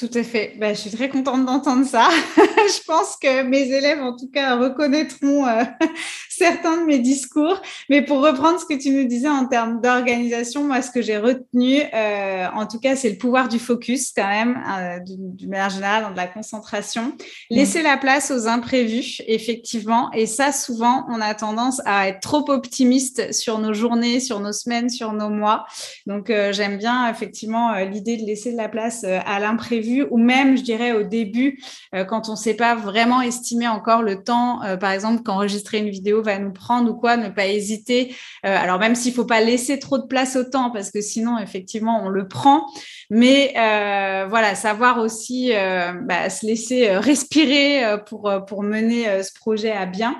[0.00, 0.54] Tout à fait.
[0.56, 2.08] Ben, je suis très contente d'entendre ça.
[2.38, 5.62] je pense que mes élèves, en tout cas, reconnaîtront euh,
[6.30, 7.60] certains de mes discours.
[7.90, 11.18] Mais pour reprendre ce que tu nous disais en termes d'organisation, moi, ce que j'ai
[11.18, 15.68] retenu, euh, en tout cas, c'est le pouvoir du focus, quand même, euh, du, manière
[15.68, 17.02] générale, dans de la concentration.
[17.02, 17.16] Mmh.
[17.50, 20.10] Laisser la place aux imprévus, effectivement.
[20.12, 24.52] Et ça, souvent, on a tendance à être trop optimiste sur nos journées, sur nos
[24.52, 25.66] semaines, sur nos mois.
[26.06, 30.62] Donc, j'aime bien, effectivement, l'idée de laisser de la place à l'imprévu ou même, je
[30.62, 31.60] dirais, au début,
[31.94, 35.78] euh, quand on ne sait pas vraiment estimer encore le temps, euh, par exemple, qu'enregistrer
[35.78, 38.14] une vidéo va nous prendre ou quoi, ne pas hésiter.
[38.46, 41.00] Euh, alors, même s'il ne faut pas laisser trop de place au temps, parce que
[41.00, 42.66] sinon, effectivement, on le prend.
[43.10, 45.52] Mais voilà, savoir aussi
[46.02, 50.16] bah, se laisser respirer pour, pour mener ce projet à bien.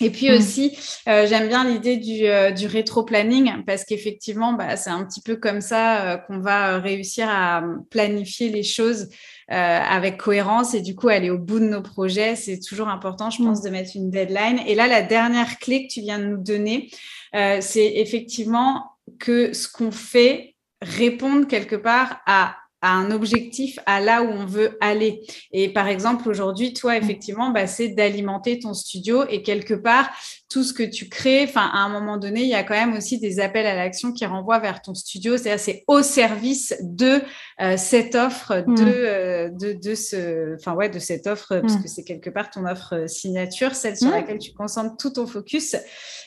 [0.00, 0.34] Et puis mm.
[0.34, 0.76] aussi,
[1.08, 5.36] euh, j'aime bien l'idée du, euh, du rétro-planning parce qu'effectivement, bah, c'est un petit peu
[5.36, 9.08] comme ça euh, qu'on va réussir à planifier les choses
[9.48, 12.36] avec cohérence et du coup aller au bout de nos projets.
[12.36, 13.64] C'est toujours important, je pense, mm.
[13.64, 14.60] de mettre une deadline.
[14.66, 16.90] Et là, la dernière clé que tu viens de nous donner,
[17.34, 24.22] c'est effectivement que ce qu'on fait réponde quelque part à à un objectif, à là
[24.22, 25.22] où on veut aller.
[25.52, 30.10] Et par exemple, aujourd'hui, toi, effectivement, bah, c'est d'alimenter ton studio et quelque part,
[30.50, 32.94] tout ce que tu crées, enfin, à un moment donné, il y a quand même
[32.94, 35.36] aussi des appels à l'action qui renvoient vers ton studio.
[35.36, 37.22] C'est-à-dire, c'est au service de
[37.60, 38.88] euh, cette offre, de, mm.
[38.88, 41.82] euh, de, de, ce, enfin, ouais, de cette offre, parce mm.
[41.82, 44.12] que c'est quelque part ton offre signature, celle sur mm.
[44.12, 45.76] laquelle tu concentres tout ton focus.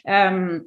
[0.07, 0.59] Euh,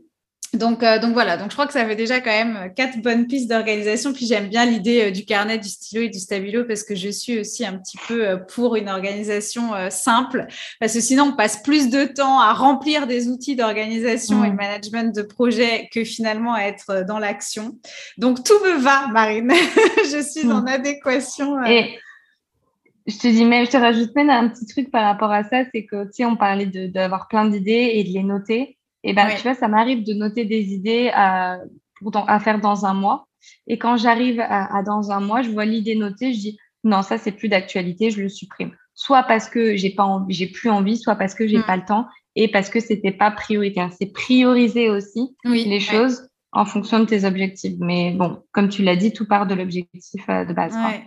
[0.54, 3.26] donc, euh, donc voilà, donc je crois que ça fait déjà quand même quatre bonnes
[3.26, 4.14] pistes d'organisation.
[4.14, 7.10] Puis j'aime bien l'idée euh, du carnet, du stylo et du stabilo parce que je
[7.10, 10.46] suis aussi un petit peu euh, pour une organisation simple.
[10.80, 14.54] Parce que sinon, on passe plus de temps à remplir des outils d'organisation et de
[14.54, 14.56] mmh.
[14.56, 17.76] management de projet que finalement à être dans l'action.
[18.16, 19.52] Donc tout me va, Marine.
[20.10, 20.68] je suis en mmh.
[20.68, 21.64] adéquation.
[21.66, 21.98] Et
[23.06, 25.64] je te dis, mais je te rajoute même un petit truc par rapport à ça,
[25.72, 28.77] c'est que tu sais, on parlait d'avoir plein d'idées et de les noter.
[29.04, 31.60] Et ben, tu vois, ça m'arrive de noter des idées à,
[32.26, 33.28] à faire dans un mois.
[33.66, 37.18] Et quand j'arrive à, dans un mois, je vois l'idée notée, je dis non, ça
[37.18, 38.72] c'est plus d'actualité, je le supprime.
[38.94, 41.66] Soit parce que j'ai pas envie, j'ai plus envie, soit parce que j'ai mm.
[41.66, 43.92] pas le temps et parce que c'était pas prioritaire.
[43.98, 47.74] C'est prioriser aussi les choses en fonction de tes objectifs.
[47.78, 50.74] Mais bon, comme tu l'as dit, tout part de l'objectif euh, de base.
[50.74, 51.04] Ouais,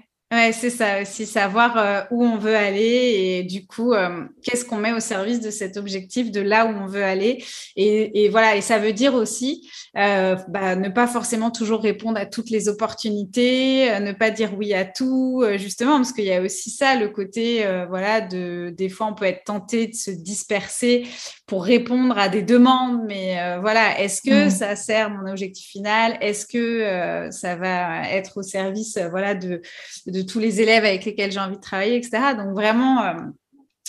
[0.53, 4.77] c'est ça aussi, savoir euh, où on veut aller et du coup, euh, qu'est-ce qu'on
[4.77, 7.43] met au service de cet objectif, de là où on veut aller.
[7.75, 12.17] Et, et voilà, et ça veut dire aussi euh, bah, ne pas forcément toujours répondre
[12.17, 16.41] à toutes les opportunités, ne pas dire oui à tout, justement, parce qu'il y a
[16.41, 21.07] aussi ça, le côté, voilà, de des fois on peut être tenté de se disperser
[21.45, 24.49] pour répondre à des demandes, mais voilà, est-ce que mmh.
[24.49, 26.17] ça sert mon objectif final?
[26.21, 29.61] Est-ce que ça va être au service, voilà, de,
[30.07, 32.35] de tous les élèves avec lesquels j'ai envie de travailler, etc.
[32.35, 33.13] Donc vraiment, euh,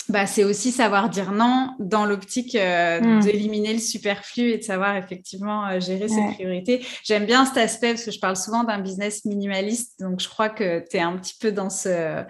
[0.09, 3.21] bah, c'est aussi savoir dire non dans l'optique euh, hmm.
[3.21, 6.85] d'éliminer le superflu et de savoir effectivement euh, gérer ses priorités.
[7.03, 10.49] J'aime bien cet aspect parce que je parle souvent d'un business minimaliste, donc je crois
[10.49, 12.23] que tu es un petit peu dans ce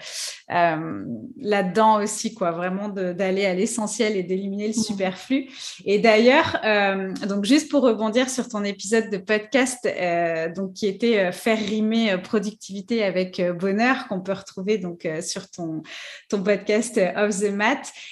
[0.51, 1.05] euh,
[1.37, 4.83] là-dedans aussi, quoi, vraiment d'aller à l'essentiel et d'éliminer le hmm.
[4.83, 5.49] superflu.
[5.85, 6.59] Et d'ailleurs,
[7.27, 9.87] donc juste pour rebondir sur ton épisode de podcast,
[10.55, 15.81] donc qui était faire rimer productivité avec bonheur, qu'on peut retrouver donc sur ton
[16.29, 17.51] ton podcast of the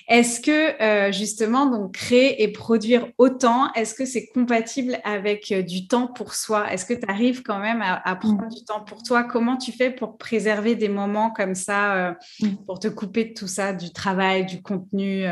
[0.08, 5.62] est-ce que euh, justement, donc créer et produire autant, est-ce que c'est compatible avec euh,
[5.62, 6.72] du temps pour soi?
[6.72, 8.50] Est-ce que tu arrives quand même à, prendre mm.
[8.50, 9.24] du temps pour toi?
[9.24, 12.66] Comment tu fais pour préserver des moments comme ça, euh, mm.
[12.66, 15.26] pour te couper de tout ça, du travail, du contenu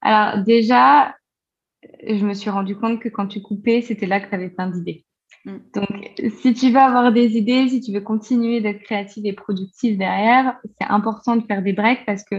[0.00, 1.14] Alors déjà,
[2.06, 4.68] je me suis rendu compte que quand tu coupais, c'était là que tu avais plein
[4.68, 5.05] d'idées.
[5.46, 5.58] Mm.
[5.74, 9.96] Donc, si tu veux avoir des idées, si tu veux continuer d'être créative et productive
[9.96, 12.36] derrière, c'est important de faire des breaks parce que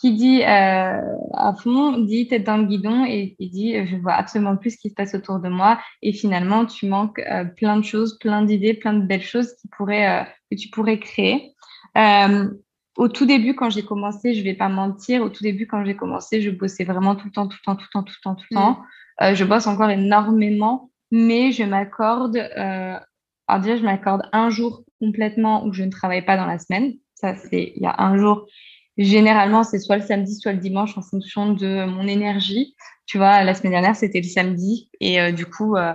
[0.00, 1.00] qui dit euh,
[1.34, 4.90] à fond dit tête dans le guidon et, dit je vois absolument plus ce qui
[4.90, 8.74] se passe autour de moi et finalement tu manques euh, plein de choses, plein d'idées,
[8.74, 11.52] plein de belles choses qui pourraient, euh, que tu pourrais créer.
[12.96, 15.96] au tout début, quand j'ai commencé, je vais pas mentir, au tout début, quand j'ai
[15.96, 18.22] commencé, je bossais vraiment tout le temps, tout le temps, tout le temps, tout le
[18.22, 18.82] temps, tout le temps.
[19.20, 19.34] Mm.
[19.34, 22.98] je bosse encore énormément mais je m'accorde, euh,
[23.46, 26.94] à dire, je m'accorde un jour complètement où je ne travaille pas dans la semaine.
[27.14, 28.48] Ça, c'est, il y a un jour.
[28.98, 32.74] Généralement, c'est soit le samedi, soit le dimanche en fonction de mon énergie.
[33.06, 34.90] Tu vois, la semaine dernière, c'était le samedi.
[34.98, 35.92] Et euh, du coup, euh,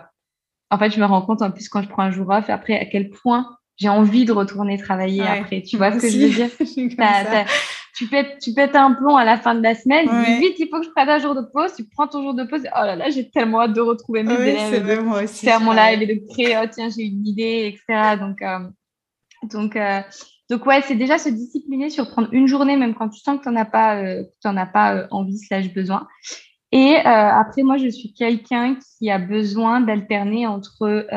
[0.72, 2.80] en fait, je me rends compte en plus quand je prends un jour off, après,
[2.80, 5.64] à quel point j'ai envie de retourner travailler après.
[5.64, 6.50] Tu vois ce que je veux dire?
[7.96, 10.68] tu pètes, tu pètes un plomb à la fin de la semaine, dis vite, il
[10.70, 12.86] faut que je prenne un jour de pause, tu prends ton jour de pause, oh
[12.86, 16.34] là là, j'ai tellement hâte de retrouver mes élèves, de faire mon live et de
[16.34, 18.18] créer, oh tiens, j'ai une idée, etc.
[18.20, 18.60] Donc, euh,
[19.52, 20.02] donc, euh,
[20.50, 23.44] donc ouais, c'est déjà se discipliner sur prendre une journée, même quand tu sens que
[23.44, 26.08] tu n'en as pas, euh, en as pas envie, slash besoin.
[26.72, 31.08] Et après, moi, je suis quelqu'un qui a besoin d'alterner entre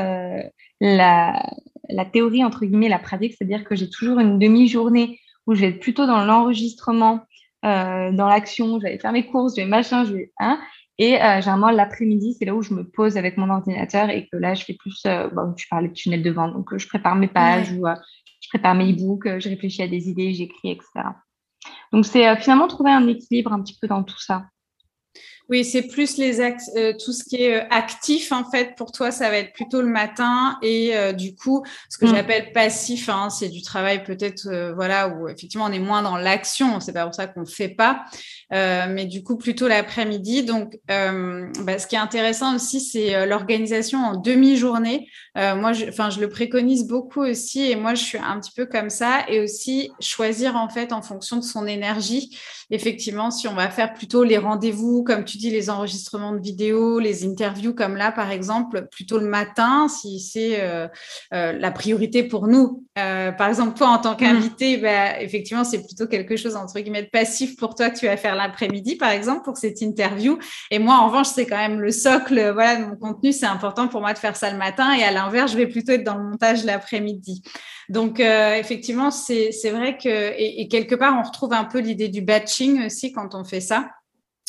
[0.80, 1.46] la,
[1.90, 5.68] la théorie, entre guillemets, la pratique, c'est-à-dire que j'ai toujours une demi-journée où je vais
[5.68, 7.20] être plutôt dans l'enregistrement,
[7.64, 10.32] euh, dans l'action, je vais faire mes courses, je vais machin, je vais.
[10.40, 10.60] Hein,
[10.98, 14.36] et euh, généralement, l'après-midi, c'est là où je me pose avec mon ordinateur et que
[14.36, 15.02] là, je fais plus.
[15.06, 17.86] Euh, bon, tu parlais de tunnel de vente, donc je prépare mes pages ou
[18.40, 20.88] je prépare mes e-books, je réfléchis à des idées, j'écris, etc.
[21.92, 24.46] Donc, c'est finalement trouver un équilibre un petit peu dans tout ça.
[25.52, 28.74] Oui, c'est plus les euh, tout ce qui est euh, actif en fait.
[28.74, 32.14] Pour toi, ça va être plutôt le matin et euh, du coup, ce que mm.
[32.14, 36.80] j'appelle passif, hein, c'est du travail peut-être voilà où effectivement on est moins dans l'action,
[36.80, 38.06] c'est pas pour ça qu'on ne fait pas,
[38.52, 40.44] mais du coup plutôt l'après-midi.
[40.44, 45.08] Donc, bah, ce qui est intéressant aussi, c'est l'organisation en demi-journée.
[45.34, 48.66] moi, enfin, je, je le préconise beaucoup aussi et moi je suis un petit peu
[48.66, 52.36] comme ça et aussi choisir en fait en fonction de son énergie.
[52.70, 56.98] Effectivement, si on va faire plutôt les rendez-vous comme tu dis les enregistrements de vidéos,
[56.98, 60.88] les interviews comme là, par exemple, plutôt le matin, si c'est euh,
[61.34, 62.84] euh, la priorité pour nous.
[62.98, 64.82] Euh, par exemple, toi, en tant qu'invité, mm.
[64.82, 68.16] bah, effectivement, c'est plutôt quelque chose, entre guillemets, de passif pour toi que tu vas
[68.16, 70.38] faire l'après-midi, par exemple, pour cette interview.
[70.70, 73.32] Et moi, en revanche, c'est quand même le socle voilà, de mon contenu.
[73.32, 74.92] C'est important pour moi de faire ça le matin.
[74.92, 77.42] Et à l'inverse, je vais plutôt être dans le montage l'après-midi.
[77.88, 82.86] Donc, effectivement, c'est vrai que, et quelque part, on retrouve un peu l'idée du batching
[82.86, 83.88] aussi quand on fait ça.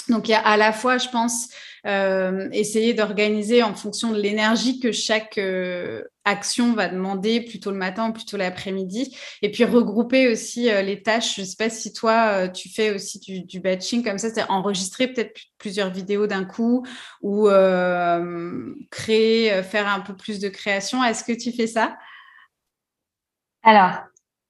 [0.10, 1.50] Donc, il y a à la fois, je pense,
[1.86, 7.78] euh, essayer d'organiser en fonction de l'énergie que chaque euh, action va demander, plutôt le
[7.78, 9.18] matin ou plutôt l'après-midi.
[9.42, 11.36] Et puis, regrouper aussi euh, les tâches.
[11.36, 15.08] Je ne sais pas si toi, tu fais aussi du, batching comme ça, c'est enregistrer
[15.08, 16.86] peut-être plusieurs vidéos d'un coup
[17.22, 17.50] ou
[18.92, 21.04] créer, faire un peu plus de création.
[21.04, 21.98] Est-ce que tu fais ça?
[23.64, 24.04] Alors,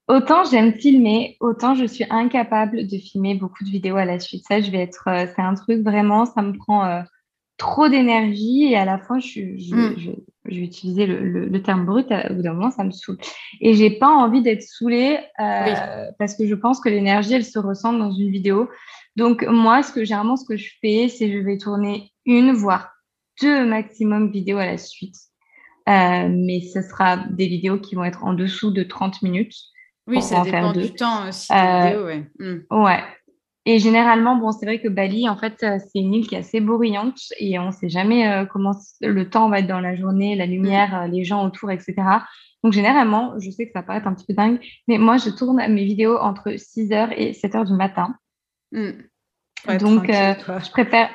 [0.09, 4.43] Autant j'aime filmer, autant je suis incapable de filmer beaucoup de vidéos à la suite.
[4.45, 7.01] Ça, je vais être, euh, c'est un truc vraiment, ça me prend euh,
[7.57, 10.15] trop d'énergie et à la fin, je, mm.
[10.43, 12.07] vais utiliser le, terme brut.
[12.11, 13.17] Au bout d'un moment, ça me saoule.
[13.61, 17.59] Et j'ai pas envie d'être saoulée euh, parce que je pense que l'énergie, elle se
[17.59, 18.69] ressent dans une vidéo.
[19.15, 22.91] Donc moi, ce que généralement, ce que je fais, c'est je vais tourner une voire
[23.41, 25.15] deux maximum vidéos à la suite.
[25.87, 29.55] mais ce sera des vidéos qui vont être en dessous de 30 minutes.
[30.07, 31.51] Oui, ça dépend du temps aussi.
[31.51, 32.29] Euh, ouais.
[32.39, 32.83] Hmm.
[32.83, 33.03] ouais.
[33.65, 36.39] Et généralement, bon, c'est vrai que Bali, en fait, euh, c'est une île qui est
[36.39, 39.95] assez bruyante et on ne sait jamais euh, comment le temps va être dans la
[39.95, 41.95] journée, la lumière, les gens autour, etc.
[42.63, 45.65] Donc, généralement, je sais que ça paraît un petit peu dingue, mais moi, je tourne
[45.69, 48.15] mes vidéos entre 6h et 7h du matin.
[48.73, 48.91] Hmm.
[49.79, 51.09] Donc, je préfère.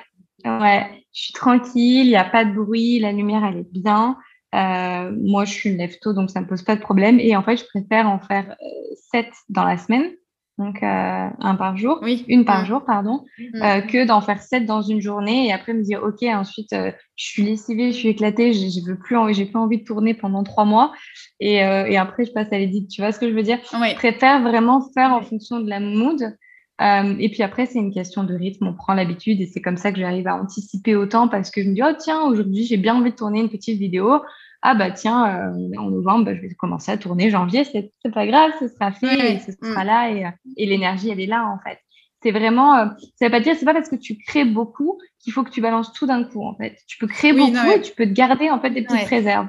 [0.45, 4.16] Ouais, je suis tranquille, il n'y a pas de bruit, la lumière, elle est bien.
[4.55, 7.20] Euh, moi, je suis une lève tôt, donc ça ne me pose pas de problème.
[7.20, 10.11] Et en fait, je préfère en faire euh, sept dans la semaine,
[10.57, 12.24] donc euh, un par jour, oui.
[12.28, 12.66] une par mm.
[12.66, 13.86] jour, pardon, mm.
[13.86, 17.42] que d'en faire sept dans une journée et après me dire, OK, ensuite, je suis
[17.42, 20.92] lessivée, je suis éclatée, je veux plus, j'ai pas envie de tourner pendant trois mois.
[21.40, 22.88] Et, et après, je passe à l'édit.
[22.88, 23.59] Tu vois ce que je veux dire?
[23.62, 26.36] Je préfère vraiment faire en fonction de la mood.
[26.81, 29.93] Et puis après, c'est une question de rythme, on prend l'habitude et c'est comme ça
[29.93, 32.95] que j'arrive à anticiper autant parce que je me dis, oh tiens, aujourd'hui, j'ai bien
[32.95, 34.20] envie de tourner une petite vidéo
[34.62, 38.26] ah bah tiens, euh, en novembre, bah, je vais commencer à tourner, janvier, c'est pas
[38.26, 39.87] grave, ce sera fait, et ce sera mm.
[39.87, 40.26] là, et,
[40.57, 41.79] et l'énergie, elle est là, en fait.
[42.22, 45.33] C'est vraiment, euh, ça veut pas dire, c'est pas parce que tu crées beaucoup qu'il
[45.33, 46.76] faut que tu balances tout d'un coup, en fait.
[46.89, 49.49] Tu peux créer beaucoup et tu peux te garder, en fait, des petites réserves.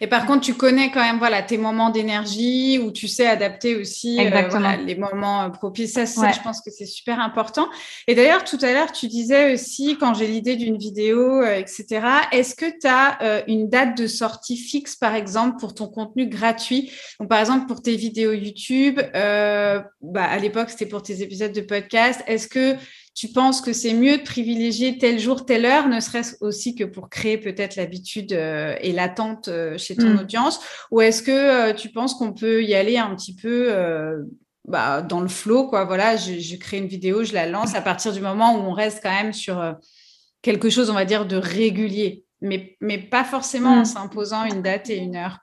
[0.00, 3.76] Et par contre, tu connais quand même voilà, tes moments d'énergie où tu sais adapter
[3.76, 5.92] aussi euh, les moments euh, propices.
[5.92, 7.68] Ça, je pense que c'est super important.
[8.06, 12.06] Et d'ailleurs, tout à l'heure, tu disais aussi, quand j'ai l'idée d'une vidéo, euh, etc.,
[12.30, 16.92] est-ce que tu as une date de sortie fixe, par exemple, pour ton contenu gratuit?
[17.18, 21.60] Donc, par exemple, pour tes vidéos YouTube, bah, à l'époque, c'était pour tes épisodes de
[21.60, 22.22] podcast.
[22.26, 22.76] Est-ce que
[23.14, 26.84] tu penses que c'est mieux de privilégier tel jour, telle heure, ne serait-ce aussi que
[26.84, 30.18] pour créer peut-être l'habitude euh, et l'attente euh, chez ton mm.
[30.20, 30.60] audience?
[30.90, 33.70] Ou est-ce que euh, tu penses qu'on peut y aller un petit peu
[34.66, 35.84] bah, dans le flow quoi?
[35.84, 39.00] Voilà, je, crée une vidéo, je la lance à partir du moment où on reste
[39.02, 39.76] quand même sur
[40.40, 43.86] quelque chose, on va dire, de régulier, mais, mais pas forcément en mm.
[43.86, 45.38] s'imposant une date et une heure.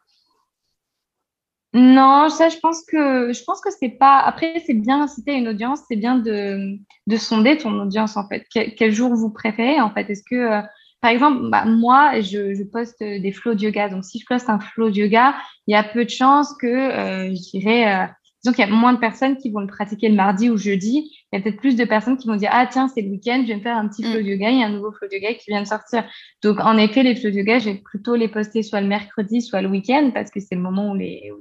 [1.73, 4.17] Non, ça, je pense que je pense que c'est pas.
[4.17, 8.27] Après, c'est bien si tu une audience, c'est bien de, de sonder ton audience en
[8.27, 8.45] fait.
[8.51, 10.09] Quel, jour vous préférez en fait?
[10.09, 10.61] Est-ce que, euh,
[10.99, 13.87] par exemple, bah, moi, je, je, poste des flots de yoga.
[13.87, 15.35] Donc, si je poste un flow de yoga,
[15.67, 17.93] il y a peu de chances que euh, je dirais.
[17.93, 18.07] Euh,
[18.43, 21.11] disons qu'il y a moins de personnes qui vont le pratiquer le mardi ou jeudi.
[21.31, 23.43] Il y a peut-être plus de personnes qui vont dire Ah, tiens, c'est le week-end,
[23.43, 24.23] je vais me faire un petit flow mm.
[24.23, 24.49] de yoga.
[24.49, 26.03] Il y a un nouveau flow de yoga qui vient de sortir.
[26.41, 29.43] Donc, en effet, les flows de yoga, je vais plutôt les poster soit le mercredi,
[29.43, 31.31] soit le week-end parce que c'est le moment où les,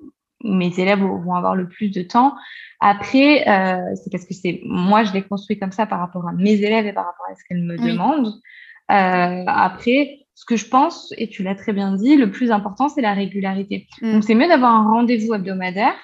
[0.45, 2.35] mes élèves vont avoir le plus de temps.
[2.81, 6.33] Après, euh, c'est parce que c'est moi, je l'ai construit comme ça par rapport à
[6.33, 8.35] mes élèves et par rapport à ce qu'elles me demandent.
[8.91, 12.89] Euh, après, ce que je pense, et tu l'as très bien dit, le plus important,
[12.89, 13.89] c'est la régularité.
[14.01, 14.13] Mm.
[14.13, 15.97] Donc, c'est mieux d'avoir un rendez-vous hebdomadaire.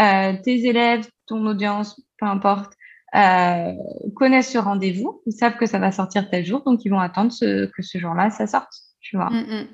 [0.00, 2.72] Euh, tes élèves, ton audience, peu importe,
[3.14, 3.72] euh,
[4.16, 5.22] connaissent ce rendez-vous.
[5.26, 7.98] Ils savent que ça va sortir tel jour, donc ils vont attendre ce, que ce
[7.98, 8.72] jour-là, ça sorte.
[9.00, 9.30] Tu vois.
[9.30, 9.66] Mm, mm.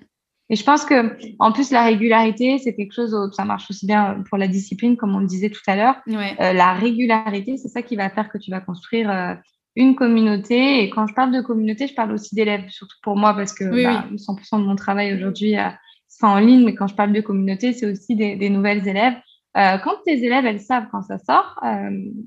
[0.50, 4.24] Et je pense que, en plus, la régularité, c'est quelque chose, ça marche aussi bien
[4.28, 6.02] pour la discipline, comme on le disait tout à l'heure.
[6.08, 9.34] Euh, la régularité, c'est ça qui va faire que tu vas construire euh,
[9.76, 10.82] une communauté.
[10.82, 13.64] Et quand je parle de communauté, je parle aussi d'élèves, surtout pour moi, parce que
[13.64, 15.68] 100% bah, de mon travail aujourd'hui, euh,
[16.08, 16.64] c'est en ligne.
[16.64, 19.14] Mais quand je parle de communauté, c'est aussi des, des, nouvelles élèves.
[19.54, 21.62] quand tes élèves, elles savent quand ça sort,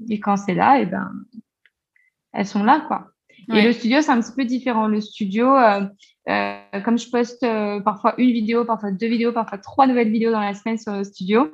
[0.09, 1.11] et quand c'est là, et ben,
[2.31, 3.09] elles sont là, quoi.
[3.53, 4.87] Et le studio, c'est un petit peu différent.
[4.87, 5.53] Le studio,
[6.29, 10.11] euh, euh, comme je poste euh, parfois une vidéo, parfois deux vidéos, parfois trois nouvelles
[10.11, 11.51] vidéos dans la semaine sur le studio,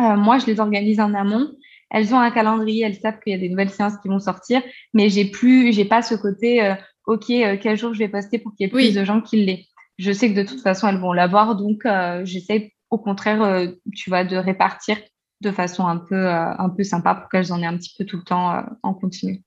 [0.00, 1.52] moi, je les organise en amont.
[1.88, 4.60] Elles ont un calendrier, elles savent qu'il y a des nouvelles séances qui vont sortir,
[4.92, 6.74] mais j'ai plus, j'ai pas ce côté,
[7.06, 9.66] OK, quel jour je vais poster pour qu'il y ait plus de gens qui l'aient.
[9.98, 11.86] Je sais que de toute façon, elles vont l'avoir, donc
[12.24, 14.98] j'essaie au contraire, tu vois, de répartir
[15.40, 18.16] de façon un peu, un peu sympa pour qu'elles en aient un petit peu tout
[18.16, 19.44] le temps en continu.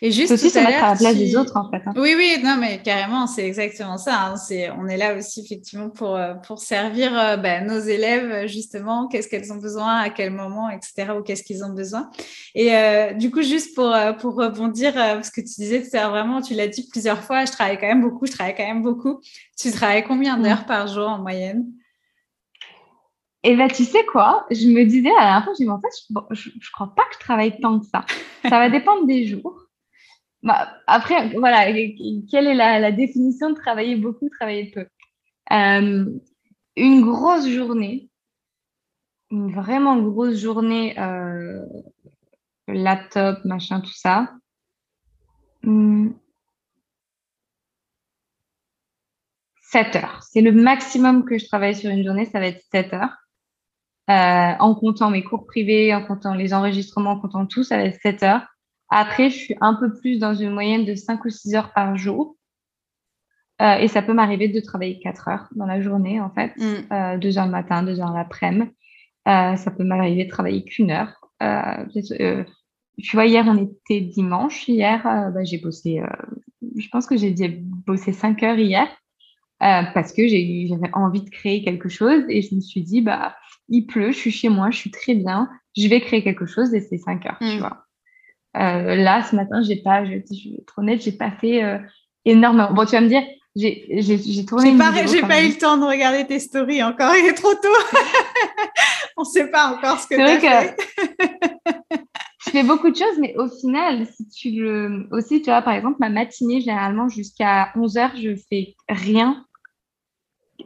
[0.00, 1.82] Et juste aussi se mettre à la place des autres, en fait.
[1.86, 1.92] Hein.
[1.96, 4.26] Oui, oui, non, mais carrément, c'est exactement ça.
[4.26, 4.36] Hein.
[4.36, 9.06] C'est, on est là aussi, effectivement, pour, euh, pour servir euh, bah, nos élèves, justement,
[9.08, 12.10] qu'est-ce qu'elles ont besoin, à quel moment, etc., ou qu'est-ce qu'ils ont besoin.
[12.54, 16.68] Et euh, du coup, juste pour, pour rebondir, parce que tu disais vraiment, tu l'as
[16.68, 19.20] dit plusieurs fois, je travaille quand même beaucoup, je travaille quand même beaucoup.
[19.58, 20.66] Tu travailles combien d'heures mm.
[20.66, 21.66] par jour en moyenne?
[23.42, 24.44] Et bien, tu sais quoi?
[24.50, 27.14] Je me disais à la dernière fois, je en fait, je, je, crois pas que
[27.14, 28.04] je travaille tant que ça.
[28.42, 29.65] Ça va dépendre des jours.
[30.46, 31.72] Bah, après, voilà,
[32.30, 34.86] quelle est la, définition de travailler beaucoup, travailler peu?
[35.52, 36.06] Euh,
[36.76, 38.08] Une grosse journée,
[39.32, 41.66] une vraiment grosse journée, euh,
[42.68, 44.34] laptop, machin, tout ça.
[45.64, 46.12] 7 hmm.
[49.96, 50.22] heures.
[50.22, 53.16] C'est le maximum que je travaille sur une journée, ça va être 7 heures.
[54.10, 57.82] Euh, en comptant mes cours privés, en comptant les enregistrements, en comptant tout, ça va
[57.82, 58.46] être 7 heures.
[58.88, 61.96] Après, je suis un peu plus dans une moyenne de 5 ou 6 heures par
[61.96, 62.36] jour.
[63.62, 66.52] Euh, et ça peut m'arriver de travailler 4 heures dans la journée, en fait.
[66.58, 66.92] 2 mm.
[66.92, 68.70] euh, heures le matin, 2 heures l'après-midi.
[69.24, 71.14] ça peut m'arriver de travailler qu'une heure.
[71.40, 74.68] tu vois, hier, on était dimanche.
[74.68, 76.02] Hier, bah, j'ai bossé,
[76.76, 77.34] je pense que j'ai
[77.86, 78.86] bossé 5 heures hier.
[79.58, 83.34] parce que j'avais envie de créer quelque chose et je me suis dit, bah,
[83.68, 86.72] il pleut, je suis chez moi, je suis très bien, je vais créer quelque chose
[86.74, 87.58] et c'est 5 heures, tu mm.
[87.58, 87.85] vois.
[88.56, 90.24] Euh, là, ce matin, j'ai pas, je, vais
[90.60, 91.78] être honnête, j'ai pas fait euh,
[92.24, 92.72] énormément.
[92.72, 93.22] Bon, tu vas me dire,
[93.54, 94.72] j'ai tourné.
[94.72, 97.68] J'ai pas, pas eu le temps de regarder tes stories encore, il est trop tôt.
[99.16, 100.76] On sait pas encore ce que tu as fait.
[102.46, 105.06] je fais beaucoup de choses, mais au final, si tu le.
[105.10, 109.44] Aussi, tu vois, par exemple, ma matinée, généralement, jusqu'à 11h, je fais rien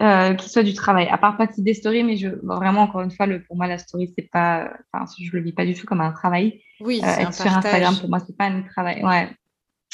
[0.00, 1.08] euh, qui soit du travail.
[1.08, 3.78] À part passer des stories, mais je, vraiment, encore une fois, le, pour moi, la
[3.78, 6.62] story, c'est pas, enfin, je le vis pas du tout comme un travail.
[6.80, 9.04] Oui, euh, un sur Instagram, pour moi, c'est pas un travail.
[9.04, 9.28] Ouais.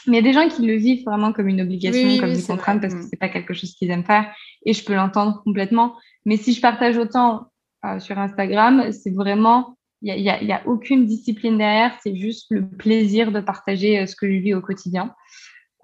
[0.06, 2.42] Mais il y a des gens qui le vivent vraiment comme une obligation, comme une
[2.42, 3.08] contrainte, parce que mm.
[3.10, 4.32] c'est pas quelque chose qu'ils aiment faire.
[4.64, 5.96] Et je peux l'entendre complètement.
[6.24, 7.48] Mais si je partage autant
[7.84, 11.96] euh, sur Instagram, c'est vraiment, il y a, y a, aucune discipline derrière.
[12.02, 15.12] C'est juste le plaisir de partager euh, ce que je vis au quotidien.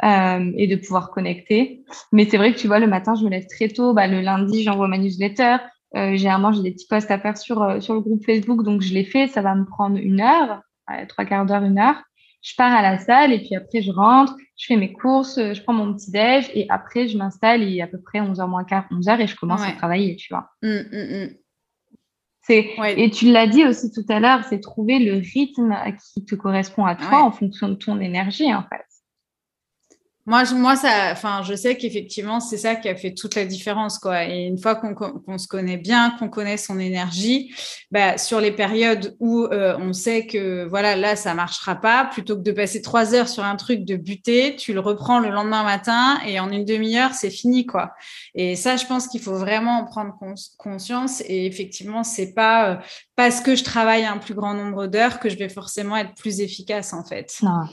[0.05, 1.84] Euh, et de pouvoir connecter.
[2.11, 3.95] Mais c'est vrai que tu vois, le matin, je me lève très tôt.
[3.95, 5.59] Bah, le lundi, j'envoie ma newsletter.
[5.95, 8.80] Euh, généralement, j'ai des petits posts à faire sur, euh, sur le groupe Facebook, donc
[8.82, 9.28] je les fais.
[9.28, 10.62] Ça va me prendre une heure,
[11.09, 12.03] trois quarts d'heure, une heure.
[12.40, 15.62] Je pars à la salle et puis après, je rentre, je fais mes courses, je
[15.62, 18.86] prends mon petit déj et après, je m'installe et à peu près 11h moins quart,
[18.90, 20.49] 11h et je commence à travailler, tu vois.
[20.62, 21.28] Mmh, mmh, mmh.
[22.97, 25.76] Et tu l'as dit aussi tout à l'heure, c'est trouver le rythme
[26.12, 28.84] qui te correspond à toi en fonction de ton énergie, en fait.
[30.24, 33.44] Moi, je, moi, ça, enfin, je sais qu'effectivement, c'est ça qui a fait toute la
[33.44, 34.24] différence, quoi.
[34.24, 37.52] Et une fois qu'on se connaît bien, qu'on connaît son énergie,
[37.90, 42.36] bah, sur les périodes où euh, on sait que, voilà, là, ça marchera pas, plutôt
[42.36, 45.64] que de passer trois heures sur un truc de buter, tu le reprends le lendemain
[45.64, 47.90] matin et en une demi-heure, c'est fini, quoi.
[48.36, 50.16] Et ça, je pense qu'il faut vraiment en prendre
[50.56, 51.20] conscience.
[51.26, 52.76] Et effectivement, c'est pas euh,
[53.16, 56.40] parce que je travaille un plus grand nombre d'heures que je vais forcément être plus
[56.40, 57.38] efficace, en fait.
[57.42, 57.64] Non.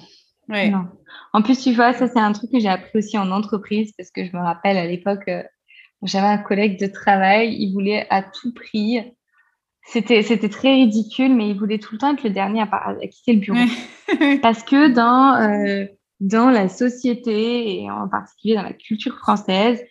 [0.50, 0.88] Non.
[1.34, 4.10] En plus, tu vois, ça, c'est un truc que j'ai appris aussi en entreprise parce
[4.12, 5.44] que je me rappelle à l'époque, euh,
[6.04, 9.00] j'avais un collègue de travail, il voulait à tout prix.
[9.86, 13.34] C'était, c'était très ridicule, mais il voulait tout le temps être le dernier à, quitter
[13.34, 13.60] le bureau.
[14.42, 15.86] parce que dans, euh,
[16.20, 19.84] dans la société et en particulier dans la culture française,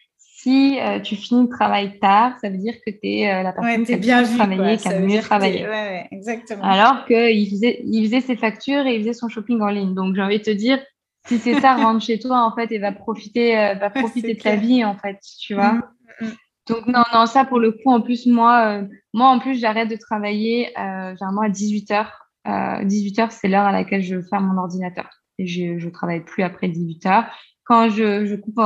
[0.49, 3.53] si euh, tu finis le travail tard, ça veut dire que tu es euh, la
[3.53, 5.69] personne qui a bien travaillé, qui a mieux travaillé.
[5.69, 6.63] Ouais, exactement.
[6.63, 9.95] Alors qu'il faisait, il faisait ses factures et il faisait son shopping en ligne.
[9.95, 10.79] Donc, j'ai envie de te dire,
[11.27, 14.41] si c'est ça, rentre chez toi, en fait, et va profiter, euh, va profiter de
[14.41, 15.73] ta vie, en fait, tu vois.
[15.73, 15.83] Mm,
[16.21, 16.33] mm, mm.
[16.69, 18.83] Donc, non, non, ça, pour le coup, en plus, moi,
[19.13, 22.07] moi en plus, j'arrête de travailler, généralement à 18h.
[22.47, 25.09] 18h, c'est l'heure à laquelle je ferme mon ordinateur.
[25.39, 27.27] Et je ne travaille plus après 18h.
[27.65, 28.59] Quand je, je coupe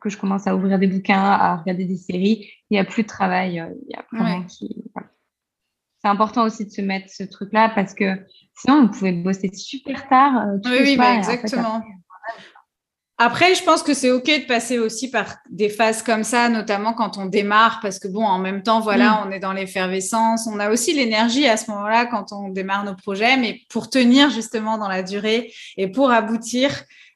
[0.00, 3.02] que je commence à ouvrir des bouquins, à regarder des séries, il n'y a plus
[3.02, 3.60] de travail.
[3.60, 4.84] Euh, il y a qui...
[6.00, 10.08] C'est important aussi de se mettre ce truc-là parce que sinon, vous pouvez bosser super
[10.08, 10.46] tard.
[10.46, 11.82] Euh, oui, oui bah, exactement.
[13.18, 16.92] après, je pense que c'est OK de passer aussi par des phases comme ça, notamment
[16.92, 19.24] quand on démarre, parce que bon, en même temps, voilà, mm.
[19.26, 20.46] on est dans l'effervescence.
[20.46, 24.30] On a aussi l'énergie à ce moment-là quand on démarre nos projets, mais pour tenir
[24.30, 26.70] justement dans la durée et pour aboutir,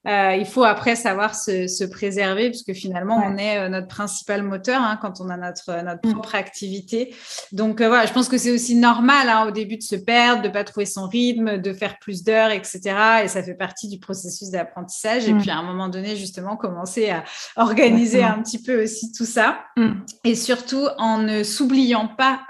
[0.07, 4.81] Euh, il faut après savoir se, préserver, puisque finalement, on est euh, notre principal moteur
[4.81, 6.13] hein, quand on a notre, notre mm.
[6.13, 7.15] propre activité.
[7.53, 10.49] Donc voilà, je pense que c'est aussi normal hein, au début de se perdre, de
[10.49, 12.81] ne pas trouver son rythme, de faire plus d'heures, etc.
[13.25, 15.29] Et ça fait partie du processus d'apprentissage.
[15.29, 15.41] Et mm.
[15.41, 17.23] puis à un moment donné, justement, commencer à
[17.57, 19.61] organiser un petit peu aussi tout ça.
[19.77, 19.93] Mm.
[20.25, 22.41] Et surtout en ne s'oubliant pas,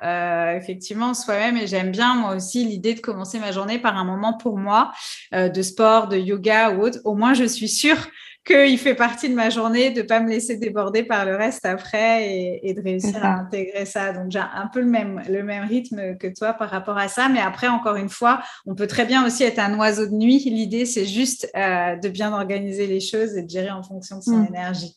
[0.57, 1.57] effectivement, soi-même.
[1.59, 4.93] Et j'aime bien, moi aussi, l'idée de commencer ma journée par un moment pour moi,
[5.33, 6.99] de sport, de yoga ou autre.
[7.05, 8.09] Au moins, je suis sûre
[8.45, 11.65] qu'il fait partie de ma journée, de ne pas me laisser déborder par le reste
[11.65, 14.13] après et, de réussir à intégrer ça.
[14.13, 17.29] Donc, j'ai un peu le même, le même rythme que toi par rapport à ça.
[17.29, 20.39] Mais après, encore une fois, on peut très bien aussi être un oiseau de nuit.
[20.39, 24.23] L'idée, c'est juste euh, de bien organiser les choses et de gérer en fonction de
[24.23, 24.47] son mm.
[24.49, 24.97] énergie.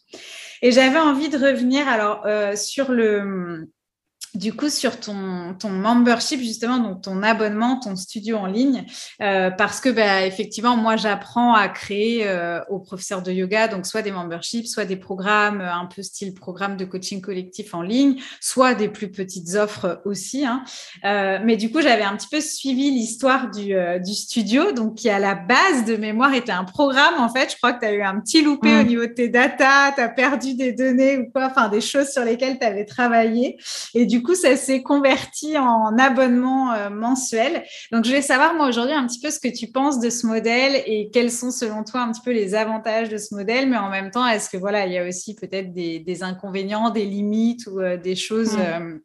[0.64, 3.70] Et j'avais envie de revenir alors euh, sur le
[4.36, 8.86] du coup, sur ton, ton membership, justement, donc ton abonnement, ton studio en ligne,
[9.22, 13.86] euh, parce que, bah, effectivement, moi, j'apprends à créer euh, aux professeurs de yoga, donc
[13.86, 17.82] soit des memberships, soit des programmes euh, un peu style programme de coaching collectif en
[17.82, 20.46] ligne, soit des plus petites offres aussi.
[20.46, 20.64] Hein.
[21.04, 23.74] mais du coup, j'avais un petit peu suivi l'histoire du,
[24.04, 27.16] du, studio, donc qui à la base de mémoire était un programme.
[27.20, 28.88] En fait, je crois que tu as eu un petit loupé au mmh.
[28.88, 32.24] niveau de tes datas, tu as perdu des données ou quoi, enfin des choses sur
[32.24, 33.58] lesquelles tu avais travaillé.
[33.94, 37.64] Et du coup, ça s'est converti en abonnement euh, mensuel.
[37.92, 40.26] Donc, je voulais savoir, moi, aujourd'hui, un petit peu ce que tu penses de ce
[40.26, 43.70] modèle et quels sont, selon toi, un petit peu les avantages de ce modèle.
[43.70, 47.06] Mais en même temps, est-ce que, voilà, il y a aussi peut-être des, inconvénients, des
[47.06, 48.58] limites ou euh, des choses.
[48.58, 48.98] Euh,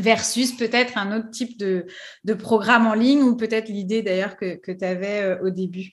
[0.00, 1.86] versus peut-être un autre type de,
[2.34, 5.92] programme en ligne ou peut-être l'idée d'ailleurs que, tu avais au début?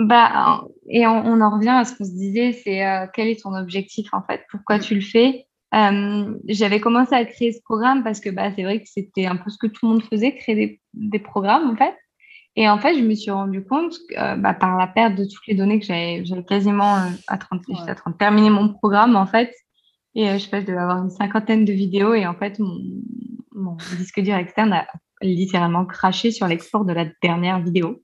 [0.00, 2.82] Bah, et on, en revient à ce qu'on se disait, c'est
[3.14, 4.42] quel est ton objectif en fait?
[4.50, 4.80] Pourquoi mm.
[4.80, 5.46] tu le fais?
[5.74, 9.36] Euh, j'avais commencé à créer ce programme parce que bah, c'est vrai que c'était un
[9.36, 11.96] peu ce que tout le monde faisait, créer des, des programmes en fait.
[12.56, 15.24] Et en fait, je me suis rendu compte que, euh, bah, par la perte de
[15.24, 19.26] toutes les données que j'avais quasiment euh, à 30, à 30 terminé mon programme en
[19.26, 19.52] fait.
[20.14, 22.78] Et je sais pas, je devais avoir une cinquantaine de vidéos et en fait, mon,
[23.52, 24.86] mon disque dur externe a
[25.22, 28.00] littéralement craché sur l'export de la dernière vidéo.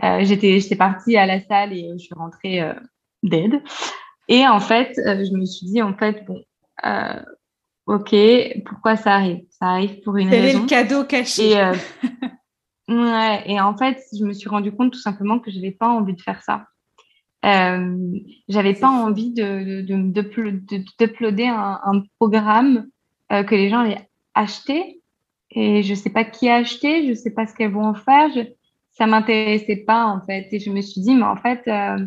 [0.00, 2.62] j'étais, j'étais partie à la salle et je suis rentrée
[3.22, 3.62] dead.
[4.28, 6.42] Et en fait, je me suis dit, en fait, bon,
[6.84, 7.22] euh,
[7.86, 8.14] ok,
[8.66, 9.44] pourquoi ça arrive?
[9.50, 10.42] Ça arrive pour une raison.
[10.42, 11.50] Quel est le cadeau caché?
[11.50, 11.74] Et, euh,
[12.88, 15.88] ouais, et en fait, je me suis rendu compte tout simplement que je n'avais pas
[15.88, 16.66] envie de faire ça.
[17.44, 18.18] Euh,
[18.48, 19.82] j'avais pas envie de,
[20.98, 22.88] d'uploader un, un, programme
[23.30, 25.00] euh, que les gens allaient acheter.
[25.50, 28.28] Et je sais pas qui a acheté, je sais pas ce qu'elles vont en faire,
[28.34, 28.40] je,
[28.92, 30.48] ça m'intéressait pas en fait.
[30.52, 32.04] Et je me suis dit mais en fait euh,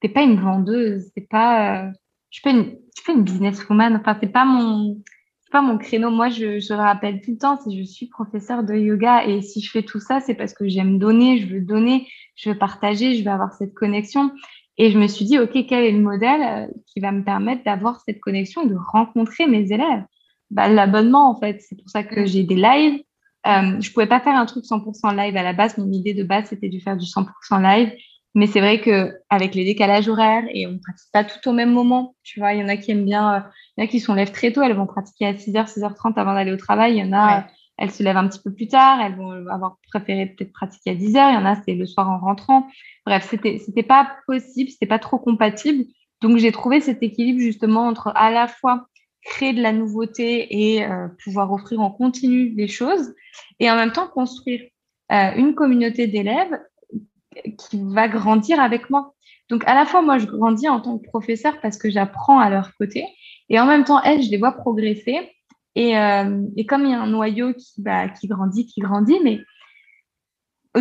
[0.00, 1.90] t'es pas une vendeuse, c'est pas
[2.30, 3.96] je fais une, je une businesswoman.
[3.96, 5.02] Enfin, c'est pas mon,
[5.50, 6.10] pas mon créneau.
[6.10, 9.60] Moi, je, le rappelle tout le temps, si je suis professeur de yoga et si
[9.60, 12.06] je fais tout ça, c'est parce que j'aime donner, je veux donner,
[12.36, 14.30] je veux partager, je veux avoir cette connexion.
[14.76, 17.64] Et je me suis dit, OK, quel est le modèle euh, qui va me permettre
[17.64, 20.04] d'avoir cette connexion, de rencontrer mes élèves?
[20.50, 21.60] Bah, l'abonnement, en fait.
[21.60, 23.02] C'est pour ça que j'ai des lives.
[23.46, 25.78] Euh, je pouvais pas faire un truc 100% live à la base.
[25.78, 27.26] Mon idée de base, c'était de faire du 100%
[27.60, 27.92] live.
[28.34, 31.52] Mais c'est vrai que avec les décalages horaires et on ne pratique pas tout au
[31.52, 33.40] même moment, tu vois, il y en a qui aiment bien, euh,
[33.76, 36.14] il y en a qui sont lèvent très tôt, elles vont pratiquer à 6h, 6h30
[36.16, 36.96] avant d'aller au travail.
[36.96, 37.46] Il y en a,
[37.78, 40.94] elles se lèvent un petit peu plus tard, elles vont avoir préféré peut-être pratiquer à
[40.94, 41.30] 10h.
[41.30, 42.66] Il y en a, c'est le soir en rentrant.
[43.06, 45.84] Bref, c'était, c'était pas possible, c'était pas trop compatible.
[46.20, 48.88] Donc, j'ai trouvé cet équilibre justement entre à la fois
[49.24, 53.14] créer de la nouveauté et euh, pouvoir offrir en continu des choses
[53.60, 54.62] et en même temps construire
[55.12, 56.58] euh, une communauté d'élèves
[57.58, 59.14] qui va grandir avec moi.
[59.48, 62.50] Donc, à la fois, moi, je grandis en tant que professeur parce que j'apprends à
[62.50, 63.04] leur côté.
[63.48, 65.30] Et en même temps, elles, je les vois progresser.
[65.74, 69.18] Et, euh, et comme il y a un noyau qui, bah, qui grandit, qui grandit,
[69.22, 69.40] mais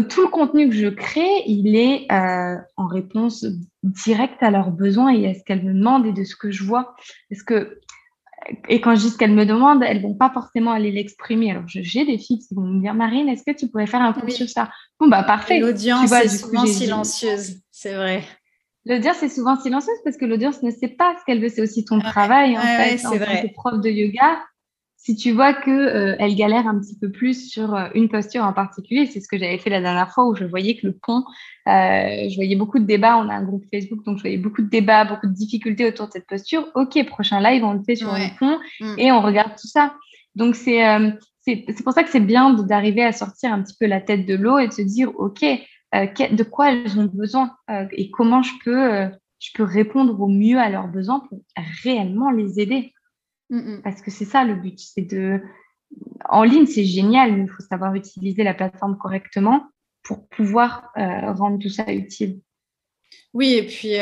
[0.09, 3.45] tout le contenu que je crée, il est euh, en réponse
[3.83, 6.63] directe à leurs besoins et à ce qu'elles me demandent et de ce que je
[6.63, 6.95] vois.
[7.29, 7.79] Parce que
[8.69, 11.51] et quand je dis ce qu'elles me demandent, elles vont pas forcément aller l'exprimer.
[11.51, 14.13] Alors, j'ai des filles qui vont me dire, Marine, est-ce que tu pourrais faire un
[14.13, 14.69] cours sur ça?
[14.99, 15.59] Bon, bah, parfait.
[15.59, 18.23] L'audience est souvent silencieuse, c'est vrai.
[18.85, 21.49] L'audience est souvent silencieuse parce que l'audience ne sait pas ce qu'elle veut.
[21.49, 24.39] C'est aussi ton travail, en fait, en tant que prof de yoga
[25.07, 28.43] si tu vois que euh, elle galère un petit peu plus sur euh, une posture
[28.43, 30.91] en particulier, c'est ce que j'avais fait la dernière fois où je voyais que le
[30.91, 31.23] pont,
[31.67, 33.17] je voyais beaucoup de débats.
[33.17, 36.07] On a un groupe Facebook, donc je voyais beaucoup de débats, beaucoup de difficultés autour
[36.07, 36.67] de cette posture.
[36.75, 38.95] Ok, prochain live, on le fait sur le pont mm.
[38.97, 39.95] et on regarde tout ça.
[40.35, 40.81] Donc c'est
[41.41, 44.35] c'est pour ça que c'est bien d'arriver à sortir un petit peu la tête de
[44.35, 45.41] l'eau et de se dire ok,
[45.93, 47.55] de quoi elles ont besoin
[47.91, 49.09] et comment je peux
[49.39, 51.39] je peux répondre au mieux à leurs besoins pour
[51.83, 52.93] réellement les aider.
[53.49, 53.81] Mm, mm.
[53.83, 55.41] Parce que c'est ça le but, c'est de...
[56.27, 59.67] En ligne, c'est génial, mais il faut savoir utiliser la plateforme correctement
[60.07, 62.39] pour pouvoir euh, rendre tout ça utile.
[63.33, 63.97] Oui, et puis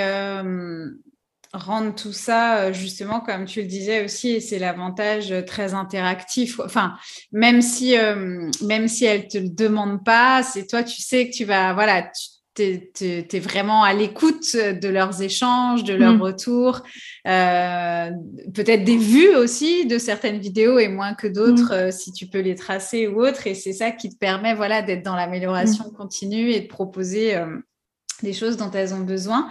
[1.51, 6.59] rendre tout ça, justement, comme tu le disais aussi, c'est l'avantage très interactif.
[6.59, 6.95] Enfin,
[7.31, 7.95] même si,
[8.61, 11.73] même si elle ne te le demande pas, c'est toi, tu sais que tu vas,
[11.73, 12.09] voilà,
[12.55, 16.21] tu es, vraiment à l'écoute de leurs échanges, de leurs mm.
[16.21, 16.81] retours,
[17.27, 18.09] euh,
[18.53, 21.87] peut-être des vues aussi de certaines vidéos et moins que d'autres mm.
[21.87, 23.47] euh, si tu peux les tracer ou autres.
[23.47, 25.97] Et c'est ça qui te permet voilà, d'être dans l'amélioration mm.
[25.97, 27.57] continue et de proposer euh,
[28.23, 29.49] des choses dont elles ont besoin.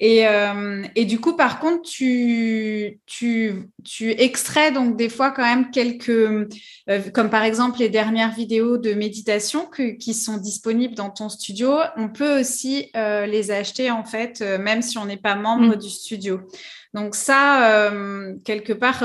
[0.00, 5.42] Et, euh, et du coup, par contre, tu, tu, tu, extrais donc des fois quand
[5.42, 6.46] même quelques, euh,
[7.12, 11.78] comme par exemple les dernières vidéos de méditation qui sont disponibles dans ton studio.
[11.96, 15.78] On peut aussi euh, les acheter en fait, même si on n'est pas membre mm.
[15.78, 16.40] du studio.
[16.92, 17.90] Donc ça,
[18.44, 19.02] quelque part,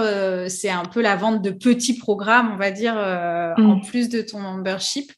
[0.48, 3.66] c'est un peu la vente de petits programmes, on va dire, mm.
[3.66, 5.12] en plus de ton membership.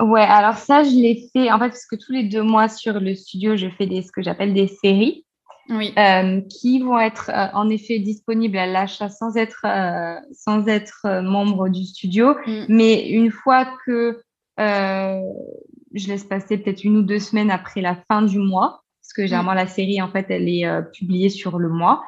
[0.00, 2.98] Ouais, alors ça, je l'ai fait, en fait, parce que tous les deux mois sur
[2.98, 5.24] le studio, je fais des, ce que j'appelle des séries.
[5.70, 5.94] Oui.
[5.98, 11.22] Euh, qui vont être euh, en effet disponibles à l'achat sans être, euh, sans être
[11.22, 12.34] membre du studio.
[12.46, 12.64] Mm.
[12.68, 14.20] Mais une fois que
[14.58, 19.22] je laisse passer peut-être une ou deux semaines après la fin du mois, parce que
[19.22, 19.56] généralement mm.
[19.56, 22.04] la série, en fait, elle est publiée sur le mois.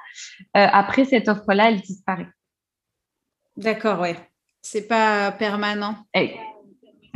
[0.52, 2.28] après cette offre-là, elle disparaît.
[3.56, 4.16] D'accord, ouais.
[4.60, 5.96] C'est pas permanent.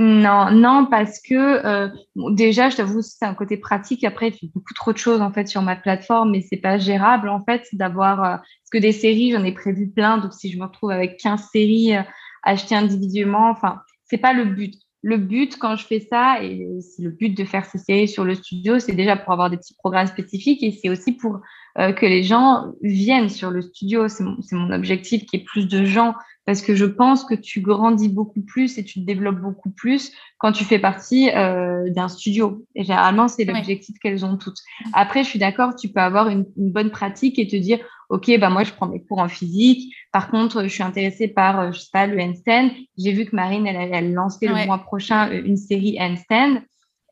[0.03, 1.89] Non, non, parce que euh,
[2.31, 4.03] déjà, je t'avoue, c'est un côté pratique.
[4.03, 6.79] Après, il fait beaucoup trop de choses en fait sur ma plateforme, mais c'est pas
[6.79, 8.25] gérable en fait d'avoir.
[8.25, 10.17] Euh, parce que des séries, j'en ai prévu plein.
[10.17, 12.03] Donc, si je me retrouve avec 15 séries euh,
[12.43, 14.75] achetées individuellement, enfin, c'est pas le but.
[15.03, 18.25] Le but, quand je fais ça, et c'est le but de faire ces séries sur
[18.25, 21.41] le studio, c'est déjà pour avoir des petits programmes spécifiques et c'est aussi pour
[21.77, 24.09] que les gens viennent sur le studio.
[24.09, 26.15] C'est mon, mon objectif, qu'il y ait plus de gens
[26.51, 30.11] parce que je pense que tu grandis beaucoup plus et tu te développes beaucoup plus
[30.39, 32.67] quand tu fais partie euh, d'un studio.
[32.75, 34.59] Et généralement, c'est l'objectif qu'elles ont toutes.
[34.93, 38.51] Après, je suis d'accord, tu peux avoir une, bonne pratique et te dire, OK, bah
[38.51, 39.95] moi, je prends mes cours en physique.
[40.13, 42.71] Par contre, je suis intéressée par, euh, je sais pas, le handstand.
[42.99, 46.63] J'ai vu que Marine, elle, elle, lancé le mois prochain euh, une série handstand.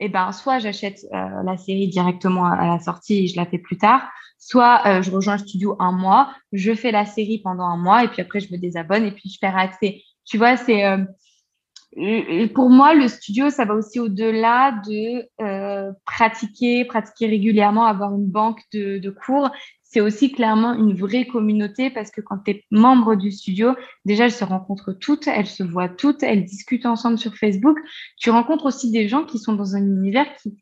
[0.01, 3.79] Eh ben, soit j'achète la série directement à la sortie et je la fais plus
[3.79, 7.77] tard, Soit euh, je rejoins le studio un mois, je fais la série pendant un
[7.77, 10.03] mois et puis après je me désabonne et puis je perds accès.
[10.25, 16.85] Tu vois, c'est euh, pour moi le studio, ça va aussi au-delà de euh, pratiquer,
[16.85, 19.51] pratiquer régulièrement, avoir une banque de cours.
[19.91, 23.75] C'est aussi clairement une vraie communauté parce que quand tu es membre du studio,
[24.05, 27.79] déjà elles se rencontrent toutes, elles se voient toutes, elles discutent ensemble sur Facebook.
[28.19, 30.57] Tu rencontres aussi des gens qui sont dans un univers qui,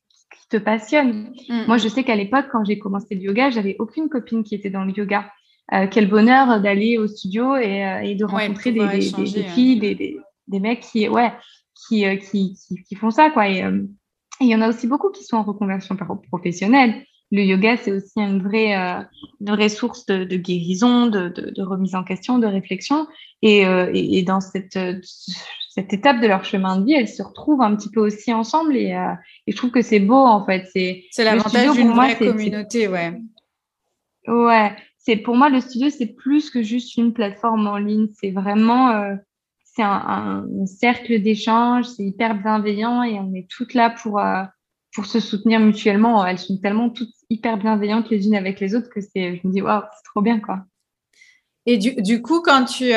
[0.49, 1.33] te passionne.
[1.49, 1.65] Mm.
[1.67, 4.71] Moi, je sais qu'à l'époque, quand j'ai commencé le yoga, j'avais aucune copine qui était
[4.71, 5.29] dans le yoga.
[5.75, 10.83] Euh, quel bonheur d'aller au studio et, euh, de rencontrer des, filles, des, des, mecs
[10.83, 11.33] qui, ouais,
[11.75, 12.57] qui, euh, qui,
[12.89, 13.31] qui, font ça.
[13.31, 13.49] Quoi.
[13.49, 13.65] Et
[14.41, 15.97] il y en a aussi beaucoup qui sont en reconversion
[16.31, 17.05] professionnelle.
[17.33, 22.05] Le yoga, c'est aussi une vraie, une vraie source de, guérison, de, de, remise en
[22.05, 23.09] question, de réflexion.
[23.43, 24.79] Et, et, et dans cette,
[25.77, 28.77] cette étape de leur chemin de vie, elles se retrouvent un petit peu aussi ensemble
[28.77, 29.13] et, euh,
[29.47, 30.67] je trouve que c'est beau en fait.
[30.73, 33.21] C'est l'avantage d'une vraie communauté, ouais.
[34.27, 38.31] Ouais, c'est pour moi le studio c'est plus que juste une plateforme en ligne, c'est
[38.31, 39.15] vraiment euh,
[39.65, 44.43] c'est un, cercle d'échange, c'est hyper bienveillant et on est toutes là pour euh,
[44.95, 46.25] pour se soutenir mutuellement.
[46.25, 49.53] Elles sont tellement toutes hyper bienveillantes les unes avec les autres que c'est je me
[49.53, 50.65] dis waouh c'est trop bien quoi.
[51.67, 52.93] Et du, du coup quand tu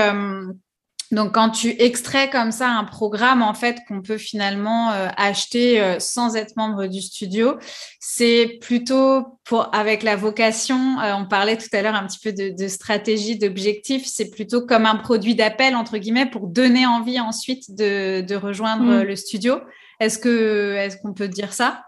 [1.12, 5.82] donc, quand tu extrais comme ça un programme, en fait, qu'on peut finalement euh, acheter
[5.82, 7.58] euh, sans être membre du studio,
[8.00, 12.32] c'est plutôt pour, avec la vocation, euh, on parlait tout à l'heure un petit peu
[12.32, 17.76] de, stratégie, d'objectif, c'est plutôt comme un produit d'appel, entre guillemets, pour donner envie ensuite
[17.76, 19.02] de, rejoindre mmh.
[19.02, 19.60] le studio.
[20.00, 21.82] Est-ce que, est-ce qu'on peut dire ça?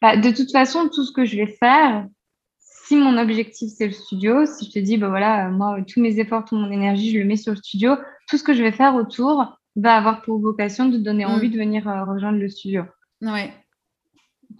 [0.00, 2.06] Bah, de toute façon, tout ce que je vais faire,
[2.58, 6.18] si mon objectif c'est le studio, si je te dis, bah voilà, moi, tous mes
[6.18, 7.96] efforts, toute mon énergie, je le mets sur le studio,
[8.28, 11.28] tout ce que je vais faire autour va avoir pour vocation de donner mm.
[11.28, 12.84] envie de venir euh, rejoindre le studio.
[13.20, 13.52] Ouais.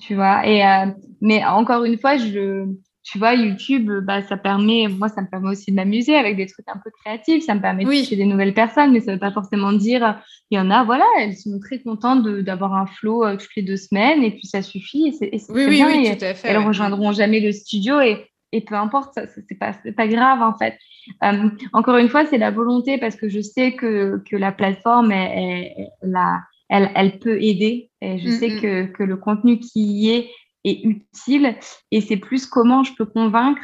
[0.00, 2.66] Tu vois, et, euh, mais encore une fois, je,
[3.10, 6.44] tu vois, YouTube, bah, ça permet, moi, ça me permet aussi de m'amuser avec des
[6.44, 9.16] trucs un peu créatifs, ça me permet de toucher des nouvelles personnes, mais ça ne
[9.16, 12.84] veut pas forcément dire, il y en a, voilà, elles sont très contentes d'avoir un
[12.84, 16.16] flow euh, toutes les deux semaines, et puis ça suffit, et oui, oui, bien, oui,
[16.18, 19.72] tout à fait, elles rejoindront jamais le studio, et, et peu importe, ça, c'est pas,
[19.96, 20.76] pas grave, en fait.
[21.24, 25.12] Euh, encore une fois, c'est la volonté, parce que je sais que, que la plateforme,
[25.12, 28.60] est, la, elle, elle peut aider, et je mm, sais mm.
[28.60, 30.30] que, que le contenu qui y est
[30.64, 31.56] est utile
[31.90, 33.62] et c'est plus comment je peux convaincre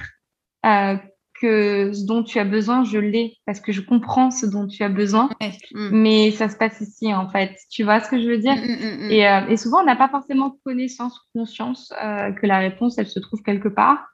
[0.67, 0.97] euh,
[1.41, 4.83] que ce dont tu as besoin, je l'ai parce que je comprends ce dont tu
[4.83, 5.29] as besoin.
[5.73, 5.91] Mm.
[5.93, 7.57] Mais ça se passe ici, en fait.
[7.71, 8.55] Tu vois ce que je veux dire?
[8.57, 12.47] Mm, mm, et, euh, et, souvent, on n'a pas forcément connaissance ou conscience euh, que
[12.47, 14.07] la réponse, elle se trouve quelque part.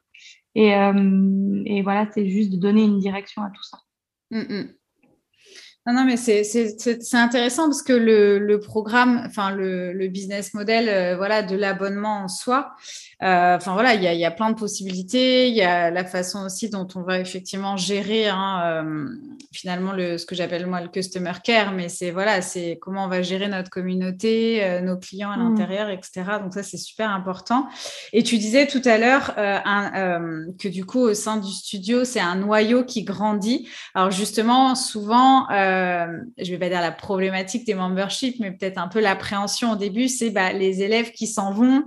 [0.56, 3.78] Et, et voilà, c'est juste de donner une direction à tout ça.
[5.90, 11.16] Non, non, mais c'est intéressant parce que le, le programme, enfin le, le, business model,
[11.16, 12.76] voilà, de l'abonnement en soi,
[13.22, 15.48] euh, enfin voilà, il y a, y a, plein de possibilités.
[15.48, 19.08] Il y a la façon aussi dont on va effectivement gérer hein, euh,
[19.52, 23.08] finalement le, ce que j'appelle moi le customer care, mais c'est voilà, c'est comment on
[23.08, 25.48] va gérer notre communauté, euh, nos clients à mmh.
[25.48, 26.22] l'intérieur, etc.
[26.42, 27.68] Donc ça c'est super important.
[28.14, 32.36] Et tu disais tout à l'heure que du coup au sein du studio c'est un
[32.36, 33.68] noyau qui grandit.
[33.94, 35.46] Alors justement souvent,
[36.38, 40.08] je vais pas dire la problématique des memberships, mais peut-être un peu l'appréhension au début,
[40.08, 41.84] c'est bah, les élèves qui s'en vont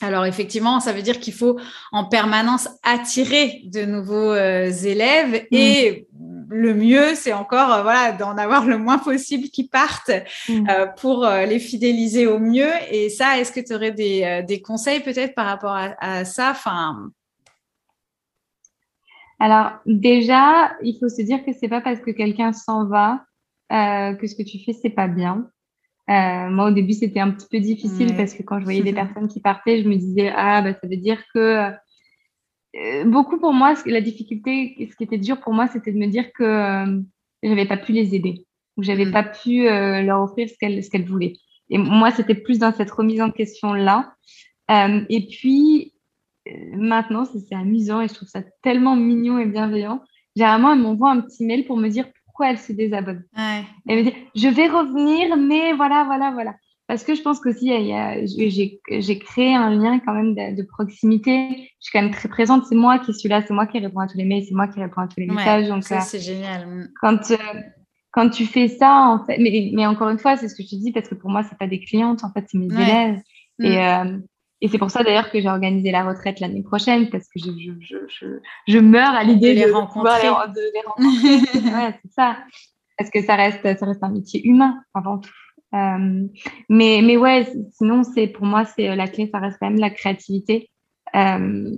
[0.00, 1.58] alors effectivement, ça veut dire qu'il faut
[1.92, 5.56] en permanence attirer de nouveaux euh, élèves mm.
[5.56, 6.06] et
[6.50, 10.10] le mieux, c'est encore euh, voilà d'en avoir le moins possible qui partent
[10.48, 10.68] mm.
[10.68, 12.70] euh, pour les fidéliser au mieux.
[12.90, 16.50] Et ça, est-ce que tu aurais des, conseils peut-être par rapport à, ça?
[16.50, 17.10] Enfin...
[19.40, 23.24] Alors déjà, il faut se dire que c'est pas parce que quelqu'un s'en va
[23.70, 25.48] que ce que tu fais c'est pas bien.
[26.10, 28.92] Euh, moi, au début, c'était un petit peu difficile parce que quand je voyais des
[28.92, 31.72] personnes qui partaient, je me disais, ah, bah, ça veut dire que
[32.76, 36.06] euh, beaucoup pour moi, la difficulté, ce qui était dur pour moi, c'était de me
[36.06, 37.00] dire que euh,
[37.42, 38.44] j'avais pas pu les aider
[38.76, 39.12] ou j'avais mm.
[39.12, 41.34] pas pu euh, leur offrir ce qu'elles ce qu'elles voulaient.
[41.70, 44.14] Et moi, c'était plus dans cette remise en question là.
[44.68, 45.93] et puis
[46.74, 50.02] maintenant, c'est amusant et je trouve ça tellement mignon et bienveillant.
[50.36, 53.24] Généralement, elles m'envoient un petit mail pour me dire pourquoi elle se désabonne.
[53.36, 53.62] Ouais.
[53.86, 56.54] Elle me dit, je vais revenir, mais voilà, voilà, voilà.
[56.86, 57.72] Parce que je pense qu'aussi,
[58.26, 61.48] j'ai créé un lien quand même de, proximité.
[61.80, 62.66] Je suis quand même très présente.
[62.66, 64.68] C'est moi qui suis là, c'est moi qui réponds à tous les mails, c'est moi
[64.68, 65.66] qui réponds à tous les messages.
[65.68, 66.90] Donc, ça, euh, c'est génial.
[67.00, 67.36] Quand, euh,
[68.10, 70.70] quand tu fais ça, en fait, mais, mais encore une fois, c'est ce que je
[70.70, 73.20] te dis, parce que pour moi, c'est pas des clientes, en fait, c'est mes élèves.
[73.62, 73.78] Et, mm.
[73.78, 74.18] euh,
[74.60, 77.50] et c'est pour ça d'ailleurs que j'ai organisé la retraite l'année prochaine parce que je,
[77.80, 78.26] je, je,
[78.66, 80.22] je meurs à l'idée de, les rencontrer.
[80.22, 81.70] De les rencontrer.
[81.74, 82.38] ouais, c'est ça.
[82.96, 85.30] Parce que ça reste, ça reste un métier humain avant tout.
[85.74, 86.26] Euh,
[86.68, 89.90] mais, mais ouais, sinon, c'est pour moi, c'est la clé, ça reste quand même la
[89.90, 90.70] créativité.
[91.14, 91.70] Euh,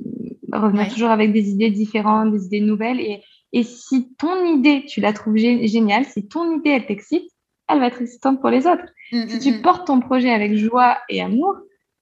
[0.52, 3.00] revenir toujours avec des idées différentes, des idées nouvelles.
[3.00, 3.22] Et,
[3.52, 7.30] et si ton idée, tu la trouves géniale, si ton idée, elle t'excite,
[7.68, 8.84] elle va être excitante pour les autres.
[9.12, 9.62] Mm, si mm, tu mm.
[9.62, 11.56] portes ton projet avec joie et amour,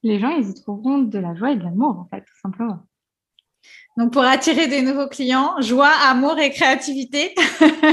[0.04, 2.80] les gens, ils y trouveront de la joie et de l'amour, en fait, tout simplement.
[3.96, 7.34] Donc, pour attirer des nouveaux clients, joie, amour et créativité.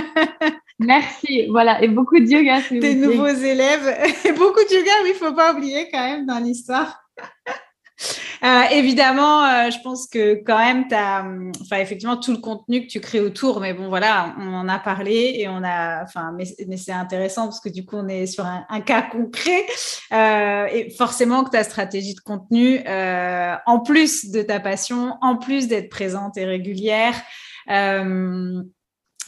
[0.79, 1.47] Merci.
[1.49, 1.81] Voilà.
[1.81, 2.59] Et beaucoup de yoga.
[2.69, 3.97] Des nouveaux élèves.
[4.25, 7.01] Et beaucoup de yoga, mais il ne faut pas oublier quand même dans l'histoire.
[8.43, 11.23] Euh, évidemment, euh, je pense que quand même, tu as,
[11.61, 14.79] enfin, effectivement, tout le contenu que tu crées autour, mais bon, voilà, on en a
[14.79, 18.25] parlé et on a, enfin, mais, mais c'est intéressant parce que du coup, on est
[18.25, 19.65] sur un, cas concret.
[20.11, 25.67] Euh, et forcément que ta stratégie de contenu, en plus de ta passion, en plus
[25.67, 27.15] d'être présente et régulière,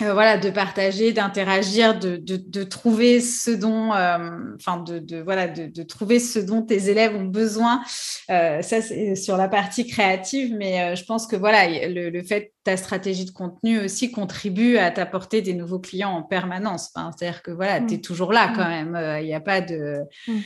[0.02, 4.18] euh, voilà, de partager, d'interagir, de, de, trouver ce dont, euh,
[4.56, 7.84] enfin, de, voilà, de, trouver ce dont tes élèves ont besoin.
[8.32, 12.52] Euh, ça, c'est sur la partie créative, mais je pense que voilà, le, fait que
[12.64, 16.92] ta stratégie de contenu aussi contribue à t'apporter des nouveaux clients en permanence.
[16.96, 18.02] C'est-à-dire que voilà, tu es mmh.
[18.02, 18.92] toujours là quand mmh.
[18.92, 19.20] même.
[19.22, 20.00] Il n'y a pas de.
[20.28, 20.40] Mmh.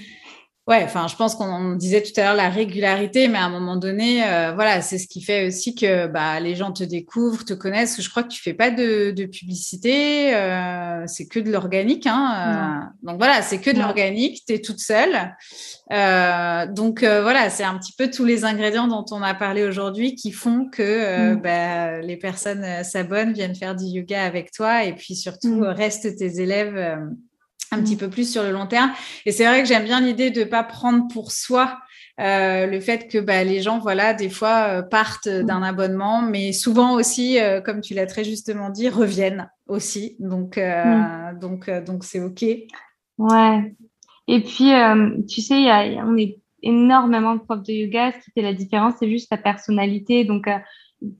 [0.67, 3.77] Ouais, enfin, je pense qu'on disait tout à l'heure la régularité, mais à un moment
[3.77, 7.53] donné, euh, voilà, c'est ce qui fait aussi que bah, les gens te découvrent, te
[7.53, 8.01] connaissent.
[8.01, 12.05] Je crois que tu fais pas de, publicité, euh, c'est que de l'organique.
[12.05, 13.07] Hein, euh.
[13.07, 15.33] donc voilà, c'est que de l'organique, tu es toute seule.
[15.89, 20.33] donc voilà, c'est un petit peu tous les ingrédients dont on a parlé aujourd'hui qui
[20.33, 21.41] font que mm.
[21.41, 25.63] bah, les personnes s'abonnent, viennent faire du yoga avec toi et puis surtout mm.
[25.63, 26.97] restent tes élèves
[27.71, 27.99] un petit mm.
[27.99, 28.91] peu plus sur le long terme.
[29.25, 31.77] Et c'est vrai que j'aime bien l'idée de ne pas prendre pour soi
[32.19, 35.43] euh, le fait que bah, les gens, voilà, des fois euh, partent mm.
[35.43, 40.15] d'un abonnement, mais souvent aussi, euh, comme tu l'as très justement dit, reviennent aussi.
[40.19, 41.37] Donc, mm.
[41.39, 42.43] donc, donc c'est ok.
[43.19, 43.75] Ouais.
[44.27, 44.71] Et puis,
[45.29, 48.11] tu sais, y a, on est énormément de profs de yoga.
[48.11, 50.25] Ce qui fait la différence, c'est juste ta personnalité.
[50.25, 50.49] Donc,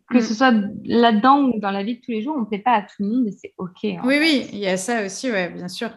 [0.10, 0.54] que ce soit
[0.84, 2.96] là-dedans ou dans la vie de tous les jours, on ne plaît pas à tout
[3.00, 3.84] le monde et c'est OK.
[3.84, 5.90] Oui, oui, il y a ça aussi, ouais, bien sûr.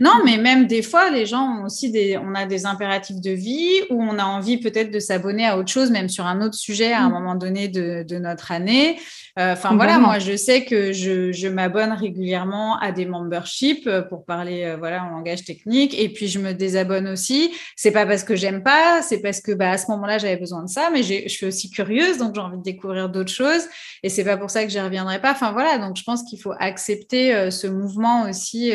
[0.00, 3.30] Non, mais même des fois, les gens ont aussi des, on a des impératifs de
[3.30, 6.54] vie où on a envie peut-être de s'abonner à autre chose, même sur un autre
[6.54, 7.12] sujet à un mm.
[7.12, 8.98] moment donné de, notre année.
[9.38, 14.24] Euh, enfin voilà, moi je sais que je, m'abonne régulièrement à des memberships euh, pour
[14.24, 17.52] parler euh, voilà en langage technique, et puis je me désabonne aussi.
[17.76, 20.64] C'est pas parce que j'aime pas, c'est parce que bah, à ce moment-là j'avais besoin
[20.64, 23.66] de ça, mais je suis aussi curieuse, donc j'ai envie de découvrir d'autres choses,
[24.02, 25.32] et c'est pas pour ça que j'y reviendrai pas.
[25.32, 28.72] Enfin voilà, donc je pense qu'il faut accepter ce mouvement aussi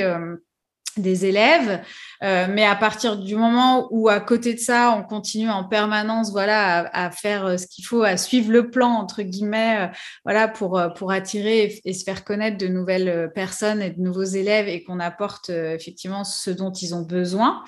[0.98, 1.82] des élèves,
[2.24, 6.32] euh, mais à partir du moment où à côté de ça, on continue en permanence,
[6.32, 9.88] voilà, à, faire euh, ce qu'il faut, à suivre le plan entre guillemets, euh,
[10.24, 14.68] voilà, pour pour attirer et, se faire connaître de nouvelles personnes et de nouveaux élèves
[14.68, 17.64] et qu'on apporte effectivement ce dont ils ont besoin,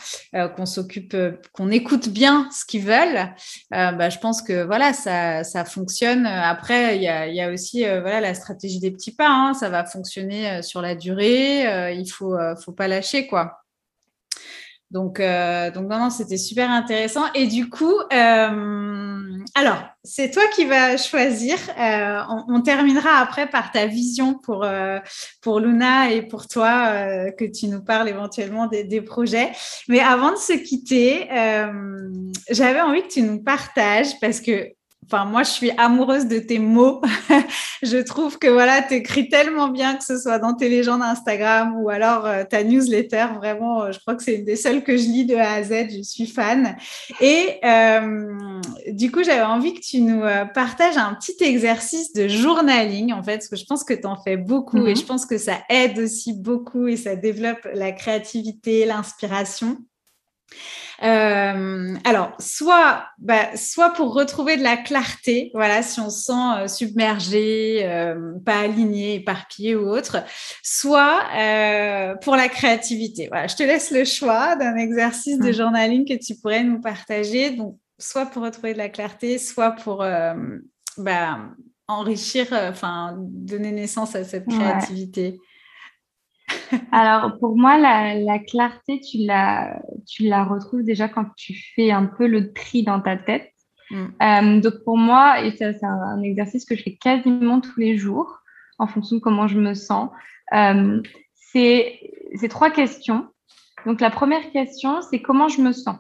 [0.56, 1.16] qu'on s'occupe,
[1.52, 3.34] qu'on écoute bien ce qu'ils veulent.
[3.72, 6.26] Bah, je pense que voilà, ça ça fonctionne.
[6.26, 9.30] Après, il y a, y a aussi voilà la stratégie des petits pas.
[9.30, 11.94] Hein, ça va fonctionner sur la durée.
[11.94, 13.65] il faut faut pas lâcher quoi.
[14.96, 17.26] Donc, euh, donc non, c'était super intéressant.
[17.34, 21.58] Et du coup, euh, alors, c'est toi qui vas choisir.
[21.78, 24.66] Euh, on, terminera après par ta vision pour,
[25.60, 29.52] Luna et pour toi, que tu nous parles éventuellement des, des projets.
[29.90, 31.28] Mais avant de se quitter,
[32.50, 34.72] j'avais envie que tu nous partages, parce que
[35.06, 37.02] Enfin, moi, je suis amoureuse de tes mots.
[37.84, 41.76] je trouve que voilà, tu écris tellement bien, que ce soit dans tes légendes Instagram
[41.78, 43.28] ou alors euh, ta newsletter.
[43.36, 45.64] Vraiment, euh, je crois que c'est une des seules que je lis de A à
[45.64, 45.92] Z.
[45.96, 46.76] Je suis fan.
[47.22, 53.14] Et euh, du coup, j'avais envie que tu nous partages un petit exercice de journaling,
[53.14, 54.98] en fait, parce que je pense que tu en fais beaucoup et mhm.
[54.98, 59.78] je pense que ça aide aussi beaucoup et ça développe la créativité, l'inspiration.
[61.04, 66.58] Euh, alors, soit, bah, soit pour retrouver de la clarté, voilà, si on se sent
[66.58, 70.24] euh, submergé, euh, pas aligné, éparpillé ou autre,
[70.64, 71.22] soit
[72.22, 73.28] pour la créativité.
[73.30, 75.54] Voilà, je te laisse le choix d'un exercice de mmh.
[75.54, 77.52] journaling que tu pourrais nous partager.
[77.52, 79.98] Donc, soit pour retrouver de la clarté, soit pour
[80.98, 81.40] bah,
[81.88, 85.38] enrichir, enfin, donner naissance à cette créativité.
[86.92, 92.06] Alors, pour moi, la, clarté, tu la, tu la retrouves déjà quand tu fais un
[92.06, 93.52] peu le tri dans ta tête.
[93.92, 94.06] Mm.
[94.22, 97.98] Euh, donc, pour moi, et ça, c'est un, exercice que je fais quasiment tous les
[97.98, 98.40] jours
[98.78, 100.10] en fonction de comment je me sens.
[100.54, 101.02] Euh,
[101.34, 102.00] c'est,
[102.36, 103.28] c'est trois questions.
[103.86, 105.98] Donc, la première question, c'est comment je me sens?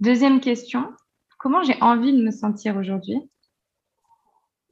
[0.00, 0.92] Deuxième question,
[1.38, 3.18] comment j'ai envie de me sentir aujourd'hui?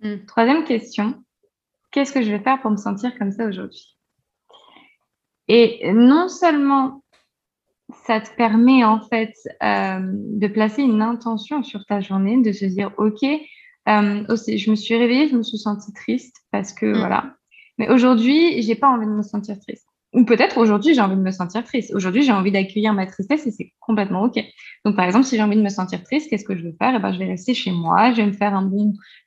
[0.03, 0.24] Mm.
[0.26, 1.22] Troisième question,
[1.91, 3.97] qu'est-ce que je vais faire pour me sentir comme ça aujourd'hui?
[5.49, 7.03] Et non seulement
[8.05, 12.66] ça te permet en fait euh, de placer une intention sur ta journée, de se
[12.66, 13.24] dire ok,
[13.89, 16.99] euh, aussi, je me suis réveillée, je me suis sentie triste parce que mm.
[16.99, 17.34] voilà.
[17.78, 19.88] Mais aujourd'hui, j'ai pas envie de me sentir triste.
[20.14, 21.92] Ou peut-être aujourd'hui, j'ai envie de me sentir triste.
[21.94, 24.42] Aujourd'hui, j'ai envie d'accueillir ma tristesse et c'est complètement OK.
[24.84, 26.94] Donc, par exemple, si j'ai envie de me sentir triste, qu'est-ce que je vais faire?
[26.96, 28.54] Eh ben, Je vais rester chez moi, je vais me faire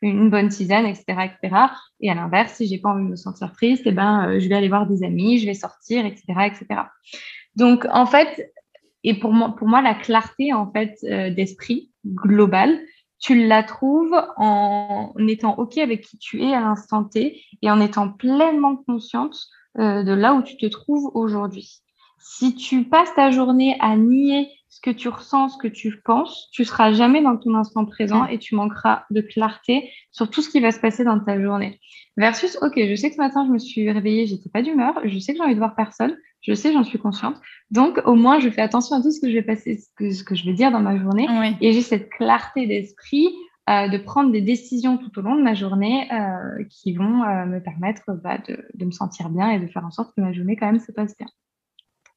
[0.01, 1.05] une bonne tisane, etc.
[1.25, 1.55] etc.
[1.99, 4.49] Et à l'inverse, si j'ai pas envie de me sentir triste, eh ben, euh, je
[4.49, 6.23] vais aller voir des amis, je vais sortir, etc.
[6.47, 6.81] etc.
[7.55, 8.51] Donc, en fait,
[9.03, 12.79] et pour moi, pour moi la clarté en fait euh, d'esprit global,
[13.19, 17.79] tu la trouves en étant OK avec qui tu es à l'instant T et en
[17.79, 19.37] étant pleinement consciente
[19.79, 21.81] euh, de là où tu te trouves aujourd'hui.
[22.19, 26.49] Si tu passes ta journée à nier ce que tu ressens, ce que tu penses,
[26.53, 30.49] tu seras jamais dans ton instant présent et tu manqueras de clarté sur tout ce
[30.49, 31.79] qui va se passer dans ta journée.
[32.15, 35.19] Versus, ok, je sais que ce matin je me suis réveillée, j'étais pas d'humeur, je
[35.19, 37.35] sais que j'ai envie de voir personne, je sais, j'en suis consciente.
[37.69, 40.35] Donc au moins je fais attention à tout ce que je vais passer, ce que,
[40.35, 41.27] je vais dire dans ma journée,
[41.59, 43.29] et j'ai cette clarté d'esprit
[43.69, 47.45] euh, de prendre des décisions tout au long de ma journée euh, qui vont euh,
[47.45, 50.55] me permettre bah, de, me sentir bien et de faire en sorte que ma journée
[50.55, 51.27] quand même se passe bien.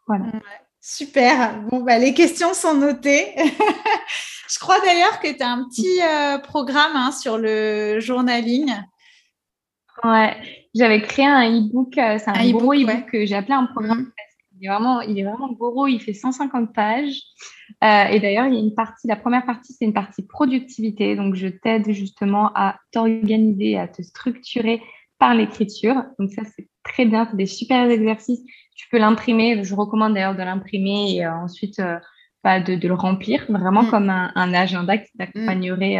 [0.07, 0.27] Voilà.
[0.81, 1.61] super.
[1.63, 3.35] Bon, bah, les questions sont notées.
[4.49, 6.01] Je crois d'ailleurs que tu as un petit
[6.43, 8.71] programme hein, sur le journaling.
[10.03, 10.37] Ouais,
[10.75, 14.13] j'avais créé un e-book, c'est un, gros e-book que j'ai appelé un programme mm
[14.59, 17.21] il est vraiment, il est vraiment gros, il fait 150 pages.
[17.83, 21.17] Euh, et d'ailleurs, il y a une partie, la première partie, c'est une partie productivité.
[21.17, 24.83] Donc, je t'aide justement à t'organiser, à te structurer
[25.19, 26.05] par l'écriture.
[26.19, 27.27] Donc, ça, c'est très bien.
[27.31, 28.43] C'est des super exercices.
[28.77, 29.63] Tu peux l'imprimer.
[29.65, 31.99] Je recommande d'ailleurs de l'imprimer et euh, ensuite euh,
[32.43, 33.91] bah, de, le remplir, vraiment mm.
[33.91, 35.99] comme un, agenda qui t'accompagnerait,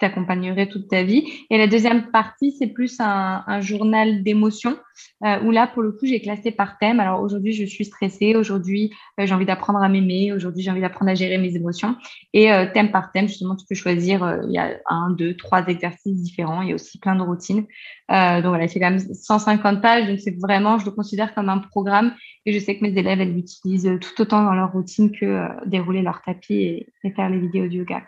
[0.00, 1.24] t'accompagnerait toute ta vie.
[1.50, 4.76] Et la deuxième partie, c'est plus un, journal d'émotions,
[5.24, 6.98] euh, où là, pour le coup, j'ai classé par thème.
[6.98, 10.80] Alors aujourd'hui, je suis stressée, aujourd'hui, euh, j'ai envie d'apprendre à m'aimer, aujourd'hui, j'ai envie
[10.80, 11.96] d'apprendre à gérer mes émotions.
[12.32, 15.66] Et euh, thème par thème, justement, tu peux choisir, il y a un, deux, trois
[15.66, 17.66] exercices différents, il y a aussi plein de routines.
[18.08, 21.58] donc voilà, c'est quand même 150 pages, donc c'est vraiment, je le considère comme un
[21.58, 22.14] programme.
[22.46, 26.02] Et je sais que mes élèves, elles l'utilisent tout autant dans leur routine que dérouler
[26.02, 28.02] leur tapis et, faire les vidéos de yoga.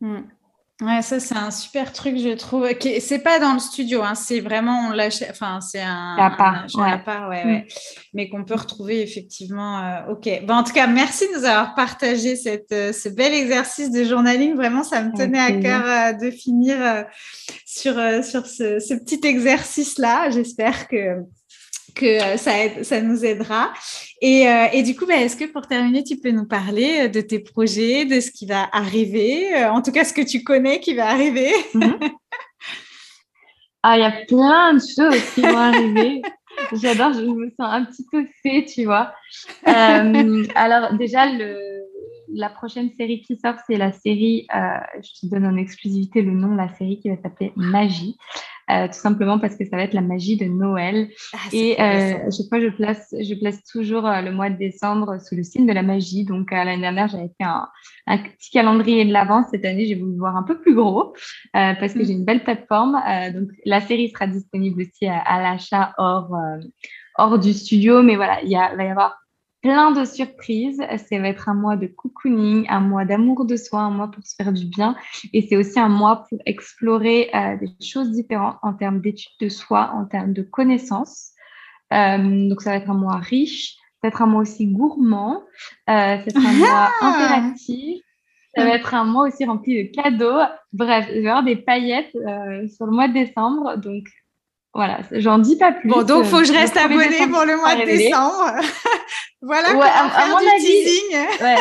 [0.00, 0.18] Mmh.
[0.82, 2.68] Ouais, ça c'est un super truc, je trouve.
[3.00, 5.30] C'est pas dans le studio, hein, c'est vraiment on l'achète.
[5.30, 7.66] Enfin, c'est un, à part, un à part, ouais, ouais.
[8.12, 9.78] mais qu'on peut retrouver effectivement.
[9.78, 10.28] Euh, ok.
[10.46, 14.04] Bon, en tout cas, merci de nous avoir partagé cette, euh, ce bel exercice de
[14.04, 14.54] journaling.
[14.54, 17.02] Vraiment, ça me tenait à cœur euh, de finir euh,
[17.64, 20.28] sur sur ce, ce petit exercice là.
[20.28, 21.22] J'espère que
[21.96, 22.52] que euh, ça,
[22.84, 23.72] ça nous aidera.
[24.20, 27.08] Et, euh, et du coup, bah, est-ce que pour terminer, tu peux nous parler euh,
[27.08, 30.78] de tes projets, de ce qui va arriver, en tout cas ce que tu connais
[30.78, 31.52] qui va arriver?
[31.74, 31.98] Mhm.
[33.88, 36.20] Ah, il y a plein de choses qui vont arriver.
[36.72, 39.14] J'adore, je me sens un petit peu fait, tu vois.
[39.64, 41.56] alors déjà, le,
[42.34, 46.56] la prochaine série qui sort, c'est la série, je te donne en exclusivité le nom
[46.56, 48.16] la série qui va s'appeler Magie.
[48.68, 51.08] Euh, tout simplement parce que ça va être la magie de Noël.
[51.32, 54.56] Ah, et euh, à chaque fois, je place, je place toujours euh, le mois de
[54.56, 56.24] décembre sous le signe de la magie.
[56.24, 57.68] Donc, euh, l'année dernière, j'avais fait un,
[58.08, 59.46] un, petit calendrier de l'avance.
[59.52, 61.14] Cette année, j'ai voulu voir un peu plus gros
[61.52, 62.04] parce que mm.
[62.04, 63.00] j'ai une belle plateforme.
[63.32, 66.36] donc, la série sera disponible aussi à, à l'achat hors,
[67.18, 68.02] hors du studio.
[68.02, 69.16] Mais voilà, il va y avoir
[69.66, 70.80] plein de surprises.
[71.08, 74.24] Ça va être un mois de cocooning, un mois d'amour de soi, un mois pour
[74.24, 74.94] se faire du bien.
[75.32, 79.48] Et c'est aussi un mois pour explorer euh, des choses différentes en termes d'études de
[79.48, 81.32] soi, en termes de connaissances.
[81.92, 83.74] Euh, donc, ça va être un mois riche.
[83.74, 85.42] Ça va être un mois aussi gourmand.
[85.90, 88.02] Euh, ça va être un mois ah interactif.
[88.54, 90.42] Ça va être un mois aussi rempli de cadeaux.
[90.72, 93.76] Bref, il va y avoir des paillettes euh, sur le mois de décembre.
[93.78, 94.04] Donc,
[94.76, 95.88] voilà, j'en dis pas plus.
[95.88, 98.52] Bon, donc faut que je reste abonnée pour le mois de décembre.
[99.42, 101.18] voilà, ouais, à, à, mon avis, teasing.
[101.40, 101.56] ouais.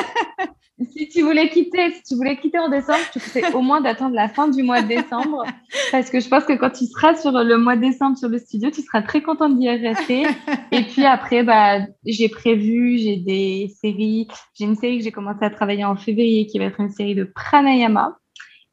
[0.91, 4.15] si tu voulais quitter, si tu voulais quitter en décembre, tu sais au moins d'attendre
[4.15, 5.45] la fin du mois de décembre,
[5.91, 8.37] parce que je pense que quand tu seras sur le mois de décembre sur le
[8.37, 10.25] studio, tu seras très contente d'y rester.
[10.71, 15.43] Et puis après, bah, j'ai prévu, j'ai des séries, j'ai une série que j'ai commencé
[15.45, 18.17] à travailler en février qui va être une série de pranayama.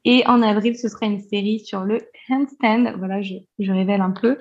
[0.05, 1.99] Et en avril, ce sera une série sur le
[2.29, 2.97] handstand.
[2.97, 4.37] Voilà, je, je révèle un peu.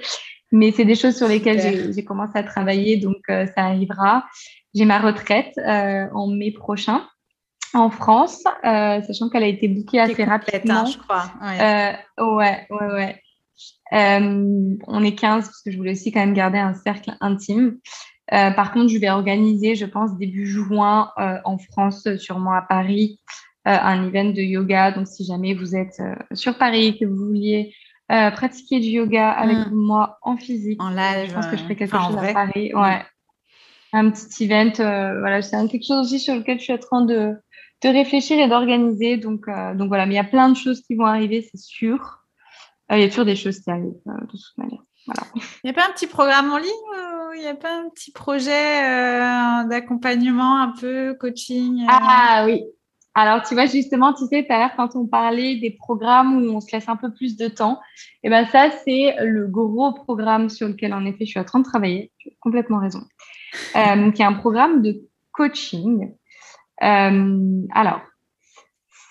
[0.53, 4.27] Mais c'est des choses sur lesquelles j'ai commencé à travailler, donc euh, ça arrivera.
[4.75, 7.07] J'ai ma retraite euh, en mai prochain
[7.75, 10.85] en France, euh, sachant qu'elle a été bookée assez hein, rapidement.
[10.85, 11.25] je crois.
[11.41, 13.17] Ouais, ouais, ouais.
[13.91, 14.79] ouais.
[14.87, 17.79] On est 15 parce que je voulais aussi quand même garder un cercle intime.
[18.29, 23.21] par contre, je vais organiser, je pense, début juin en France, sûrement à Paris,
[23.65, 24.93] un event de yoga.
[24.93, 27.75] Donc, si jamais vous êtes euh, sur Paris, que vous vouliez
[28.11, 29.75] euh, pratiquer du yoga avec mm.
[29.75, 32.73] moi en physique, en live, je pense que je ferai quelque chose à Paris.
[32.75, 33.03] Ouais.
[33.93, 34.73] Un petit event.
[34.77, 37.35] voilà, c'est quelque chose aussi sur lequel je suis en train de,
[37.83, 39.19] de réfléchir et d'organiser.
[39.19, 39.47] Donc,
[39.77, 42.21] donc voilà, mais il y a plein de choses qui vont arriver, c'est sûr.
[42.91, 44.81] Il y a toujours des choses qui arrivent de toute manière.
[45.07, 45.23] Voilà.
[45.35, 46.71] Il n'y a pas un petit programme en ligne
[47.35, 48.81] Il n'y a pas un petit projet
[49.69, 52.63] d'accompagnement, un peu coaching Ah oui,
[53.15, 56.51] alors, tu vois, justement, tu sais, tout à l'heure, quand on parlait des programmes où
[56.51, 57.79] on se laisse un peu plus de temps,
[58.23, 61.45] et eh ben ça, c'est le gros programme sur lequel, en effet, je suis en
[61.45, 62.11] train de travailler.
[62.19, 63.03] Tu as complètement raison.
[63.77, 65.03] Euh, qui est un programme de
[65.33, 66.15] coaching.
[66.83, 68.01] Euh, alors,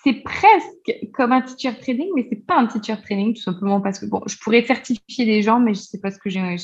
[0.04, 3.99] c'est presque comme un teacher training, mais c'est pas un teacher training, tout simplement parce
[3.99, 6.56] que, bon, je pourrais certifier des gens, mais je sais pas ce que j'ai.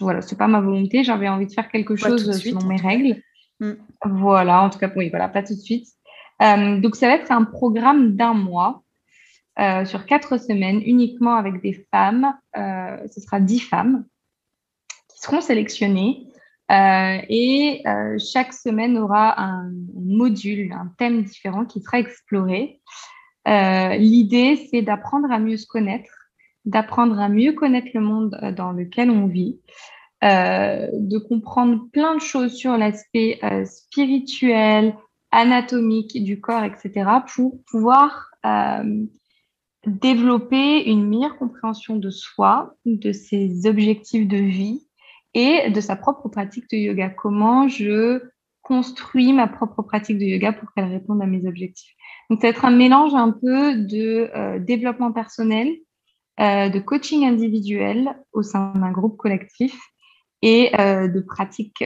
[0.00, 1.02] Voilà, c'est pas ma volonté.
[1.02, 3.20] J'avais envie de faire quelque chose selon mes règles.
[3.58, 3.72] Mm.
[4.04, 5.88] Voilà, en tout cas, oui, voilà, pas tout de suite.
[6.42, 8.82] Euh, donc, ça va être un programme d'un mois
[9.58, 12.34] euh, sur quatre semaines, uniquement avec des femmes.
[12.56, 14.04] Euh, ce sera dix femmes
[15.08, 16.26] qui seront sélectionnées.
[16.70, 17.82] et
[18.18, 22.80] chaque semaine aura un module, un thème différent qui sera exploré.
[23.46, 26.10] L'idée, c'est d'apprendre à mieux se connaître,
[26.64, 29.60] d'apprendre à mieux connaître le monde dans lequel on vit,
[30.22, 34.94] de comprendre plein de choses sur l'aspect spirituel,
[35.34, 39.04] anatomique du corps, etc., pour pouvoir euh,
[39.86, 44.86] développer une meilleure compréhension de soi, de ses objectifs de vie
[45.34, 47.10] et de sa propre pratique de yoga.
[47.10, 48.22] Comment je
[48.62, 51.92] construis ma propre pratique de yoga pour qu'elle réponde à mes objectifs.
[52.30, 55.68] Donc, ça va être un mélange un peu de euh, développement personnel,
[56.40, 59.78] euh, de coaching individuel au sein d'un groupe collectif
[60.46, 61.82] et de pratiques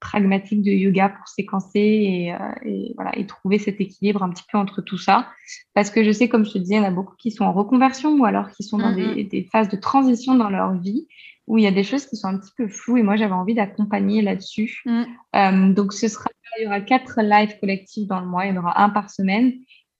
[0.00, 2.34] pragmatiques de yoga pour séquencer et,
[2.64, 5.28] et, voilà, et trouver cet équilibre un petit peu entre tout ça.
[5.74, 7.44] Parce que je sais, comme je te disais, il y en a beaucoup qui sont
[7.44, 9.14] en reconversion ou alors qui sont dans mm-hmm.
[9.14, 11.06] des, des, phases de transition dans leur vie
[11.46, 13.32] où il y a des choses qui sont un petit peu floues et moi j'avais
[13.32, 14.82] envie d'accompagner là-dessus.
[14.86, 15.74] Mm.
[15.74, 18.60] donc ce sera, il y aura quatre lives collectifs dans le mois, il y en
[18.60, 19.52] aura un par semaine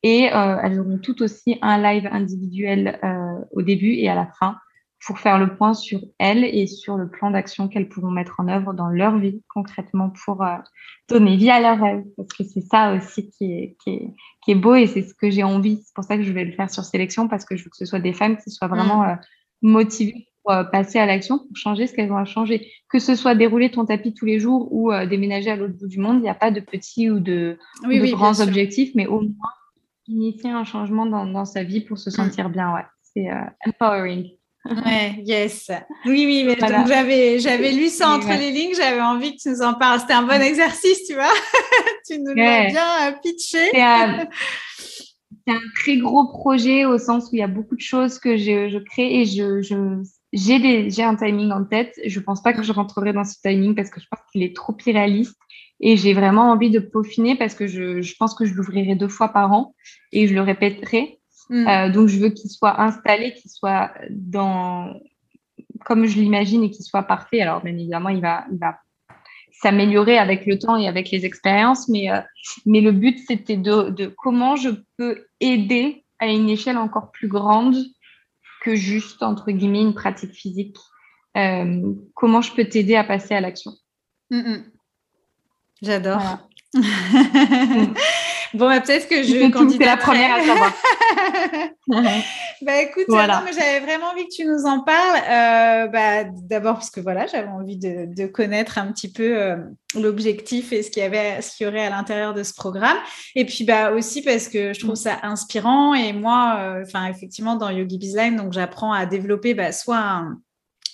[0.03, 4.27] et euh, elles auront tout aussi un live individuel euh, au début et à la
[4.39, 4.57] fin
[5.07, 8.49] pour faire le point sur elles et sur le plan d'action qu'elles pourront mettre en
[8.49, 10.57] œuvre dans leur vie concrètement pour euh,
[11.09, 12.05] donner vie à leurs rêves.
[12.17, 15.15] Parce que c'est ça aussi qui est, qui est, qui est beau et c'est ce
[15.15, 15.83] que j'ai envie.
[15.85, 17.77] C'est pour ça que je vais le faire sur sélection parce que je veux que
[17.77, 19.19] ce soit des femmes qui soient vraiment mm.
[19.63, 22.69] motivées pour passer à l'action, pour changer ce qu'elles ont à changer.
[22.89, 25.99] Que ce soit dérouler ton tapis tous les jours ou déménager à l'autre bout du
[25.99, 27.59] monde, il n'y a pas de petits ou de,
[28.11, 29.53] grands objectifs, mais au moins
[30.09, 32.13] initier un changement dans, dans, sa vie pour se mm.
[32.13, 32.75] sentir bien.
[32.75, 34.31] Ouais, c'est euh, empowering.
[34.65, 35.71] Ouais, yes.
[36.07, 36.57] Oui, oui, mais
[36.87, 40.01] j'avais, j'avais lu ça entre les lignes, j'avais envie que tu nous en parles.
[40.01, 40.43] C'était un bon mm.
[40.43, 41.33] exercice, tu vois.
[42.07, 43.71] tu nous l'as bien euh, pitché.
[45.45, 48.37] C'est un très gros projet au sens où il y a beaucoup de choses que
[48.37, 50.01] je, je crée et je, je
[50.33, 51.99] j'ai, j'ai un timing en tête.
[52.07, 54.55] Je pense pas que je rentrerai dans ce timing parce que je pense qu'il est
[54.55, 55.37] trop irréaliste.
[55.81, 59.09] Et j'ai vraiment envie de peaufiner parce que je, je pense que je l'ouvrirai deux
[59.09, 59.75] fois par an
[60.13, 61.19] et je le répéterai.
[61.53, 61.69] Mm.
[61.69, 64.95] Euh, donc, je veux qu'il soit installé, qu'il soit dans
[65.85, 67.43] comme je l'imagine et qu'il soit parfait.
[67.43, 68.79] Alors, bien évidemment, il va, il va
[69.51, 72.21] s'améliorer avec le temps et avec les expériences, mais, euh,
[72.65, 77.29] mais le but, c'était de, de comment je peux aider à une échelle encore plus
[77.29, 77.77] grande
[78.63, 80.77] que juste, entre guillemets, une pratique physique.
[81.37, 81.83] Euh,
[82.15, 83.73] comment je peux t'aider à passer à l'action.
[84.31, 84.65] Mm, mm.
[85.83, 86.49] J'adore.
[88.55, 90.73] bon, bah, peut-être que je candidate la première à savoir.
[92.63, 93.45] bah écoute, voilà.
[93.53, 95.17] j'avais vraiment envie que tu nous en parles.
[95.17, 99.57] Euh, bah, D'abord parce que voilà, j'avais envie de, de, connaître un petit peu euh,
[99.95, 102.99] l'objectif et ce qu'il y avait, ce qu'il y aurait à l'intérieur de ce programme.
[103.35, 105.95] Et puis bah aussi parce que je trouve ça inspirant.
[105.95, 110.39] Et moi, euh, effectivement, dans Yogi Bizline, donc j'apprends à développer bah, soit un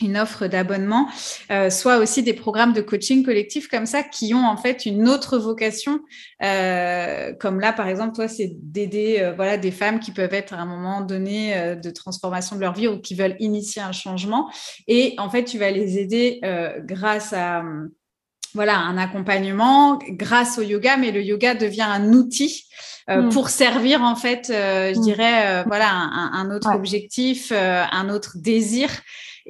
[0.01, 1.09] une offre d'abonnement,
[1.51, 5.09] euh, soit aussi des programmes de coaching collectif comme ça qui ont en fait une
[5.09, 6.01] autre vocation.
[6.43, 10.55] Euh, comme là, par exemple, toi, c'est d'aider euh, voilà des femmes qui peuvent être
[10.55, 14.51] à un moment donné de transformation de leur vie ou qui veulent initier un changement.
[14.87, 16.41] Et en fait, tu vas les aider
[16.85, 17.63] grâce à
[18.55, 22.65] voilà un accompagnement, grâce au yoga, mais le yoga devient un outil.
[23.09, 23.31] Mm.
[23.31, 25.03] pour servir en fait, je mm.
[25.03, 28.91] dirais, voilà, un, un autre objectif, un autre désir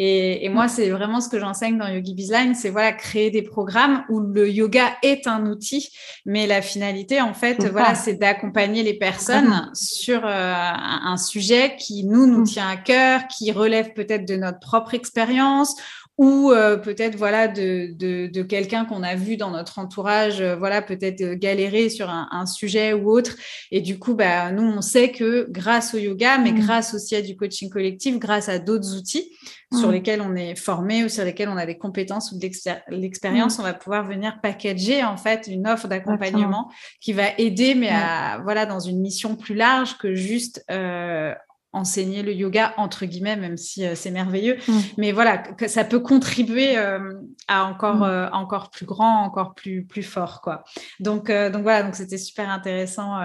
[0.01, 0.69] et, et moi, mm.
[0.69, 4.49] c'est vraiment ce que j'enseigne dans Yogi Bizline, c'est voilà créer des programmes où le
[4.49, 5.91] yoga est un outil,
[6.25, 12.05] mais la finalité, en fait, voilà, c'est d'accompagner les personnes sur euh, un, sujet qui
[12.05, 15.75] nous nous tient à cœur, qui relève peut-être de notre propre expérience
[16.19, 20.57] ou euh, peut-être voilà de, de, de quelqu'un qu'on a vu dans notre entourage euh,
[20.57, 23.37] voilà peut-être galérer sur un, un, sujet ou autre
[23.71, 26.61] et du coup bah nous on sait que grâce au yoga mais mm.
[26.61, 29.31] grâce aussi à du coaching collectif grâce à d'autres outils
[29.73, 29.93] sur mm.
[29.93, 32.43] lesquels on est formé ou sur lesquels on a des compétences ou de
[32.89, 33.61] l'expérience, mm.
[33.61, 36.71] on va pouvoir venir packager en fait une offre d'accompagnement
[37.01, 41.35] qui va aider, mais à voilà dans une mission plus large que juste euh,
[41.73, 44.57] enseigner le yoga entre guillemets, même si euh, c'est merveilleux.
[44.67, 44.79] Mm.
[44.97, 47.13] Mais voilà, que ça peut contribuer euh,
[47.47, 50.65] à encore euh, encore plus grand, encore plus plus fort quoi.
[51.01, 53.21] Donc donc voilà, donc c'était super intéressant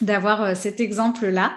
[0.00, 1.52] d'avoir cet exemple-là.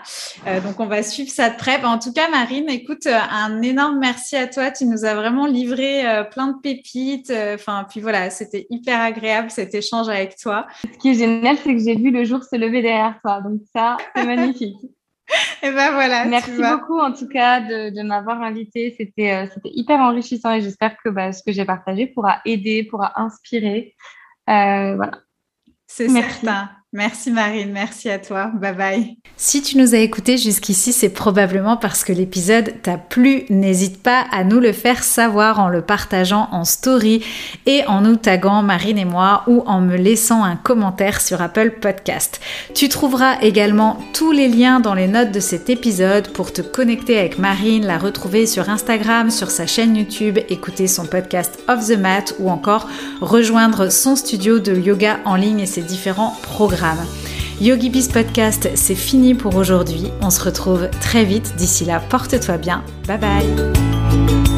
[0.48, 1.82] Euh, donc, on va suivre ça de près.
[1.86, 4.70] En tout cas, Marine, écoute, un énorme merci à toi.
[4.70, 7.32] Tu nous as vraiment livré plein de pépites.
[7.54, 10.68] Enfin, puis voilà, c'était hyper agréable cet échange avec toi.
[10.84, 13.40] Ce qui est génial, c'est que j'ai vu le jour se lever derrière toi.
[13.40, 14.76] Donc ça, c'est magnifique.
[15.64, 16.26] Et ben voilà.
[16.26, 18.94] Merci beaucoup en tout cas de, de m'avoir invité.
[18.98, 23.20] C'était c'était hyper enrichissant et j'espère que bah, ce que j'ai partagé pourra aider, pourra
[23.20, 23.96] inspirer.
[24.48, 25.12] voilà.
[25.88, 26.70] C'est certain.
[26.96, 28.52] Merci Marine, merci à toi.
[28.54, 29.18] Bye bye.
[29.36, 33.46] Si tu nous as écoutés jusqu'ici, c'est probablement parce que l'épisode t'a plu.
[33.50, 37.26] N'hésite pas à nous le faire savoir en le partageant en story
[37.66, 41.72] et en nous taguant Marine et moi ou en me laissant un commentaire sur Apple
[41.82, 42.40] Podcast.
[42.76, 47.18] Tu trouveras également tous les liens dans les notes de cet épisode pour te connecter
[47.18, 51.98] avec Marine, la retrouver sur Instagram, sur sa chaîne YouTube, écouter son podcast Off the
[51.98, 52.88] Mat ou encore
[53.20, 56.83] rejoindre son studio de yoga en ligne et ses différents programmes.
[57.62, 60.12] Yogi Biz Podcast, c'est fini pour aujourd'hui.
[60.22, 61.56] On se retrouve très vite.
[61.56, 62.84] D'ici là, porte-toi bien.
[63.08, 64.53] Bye bye.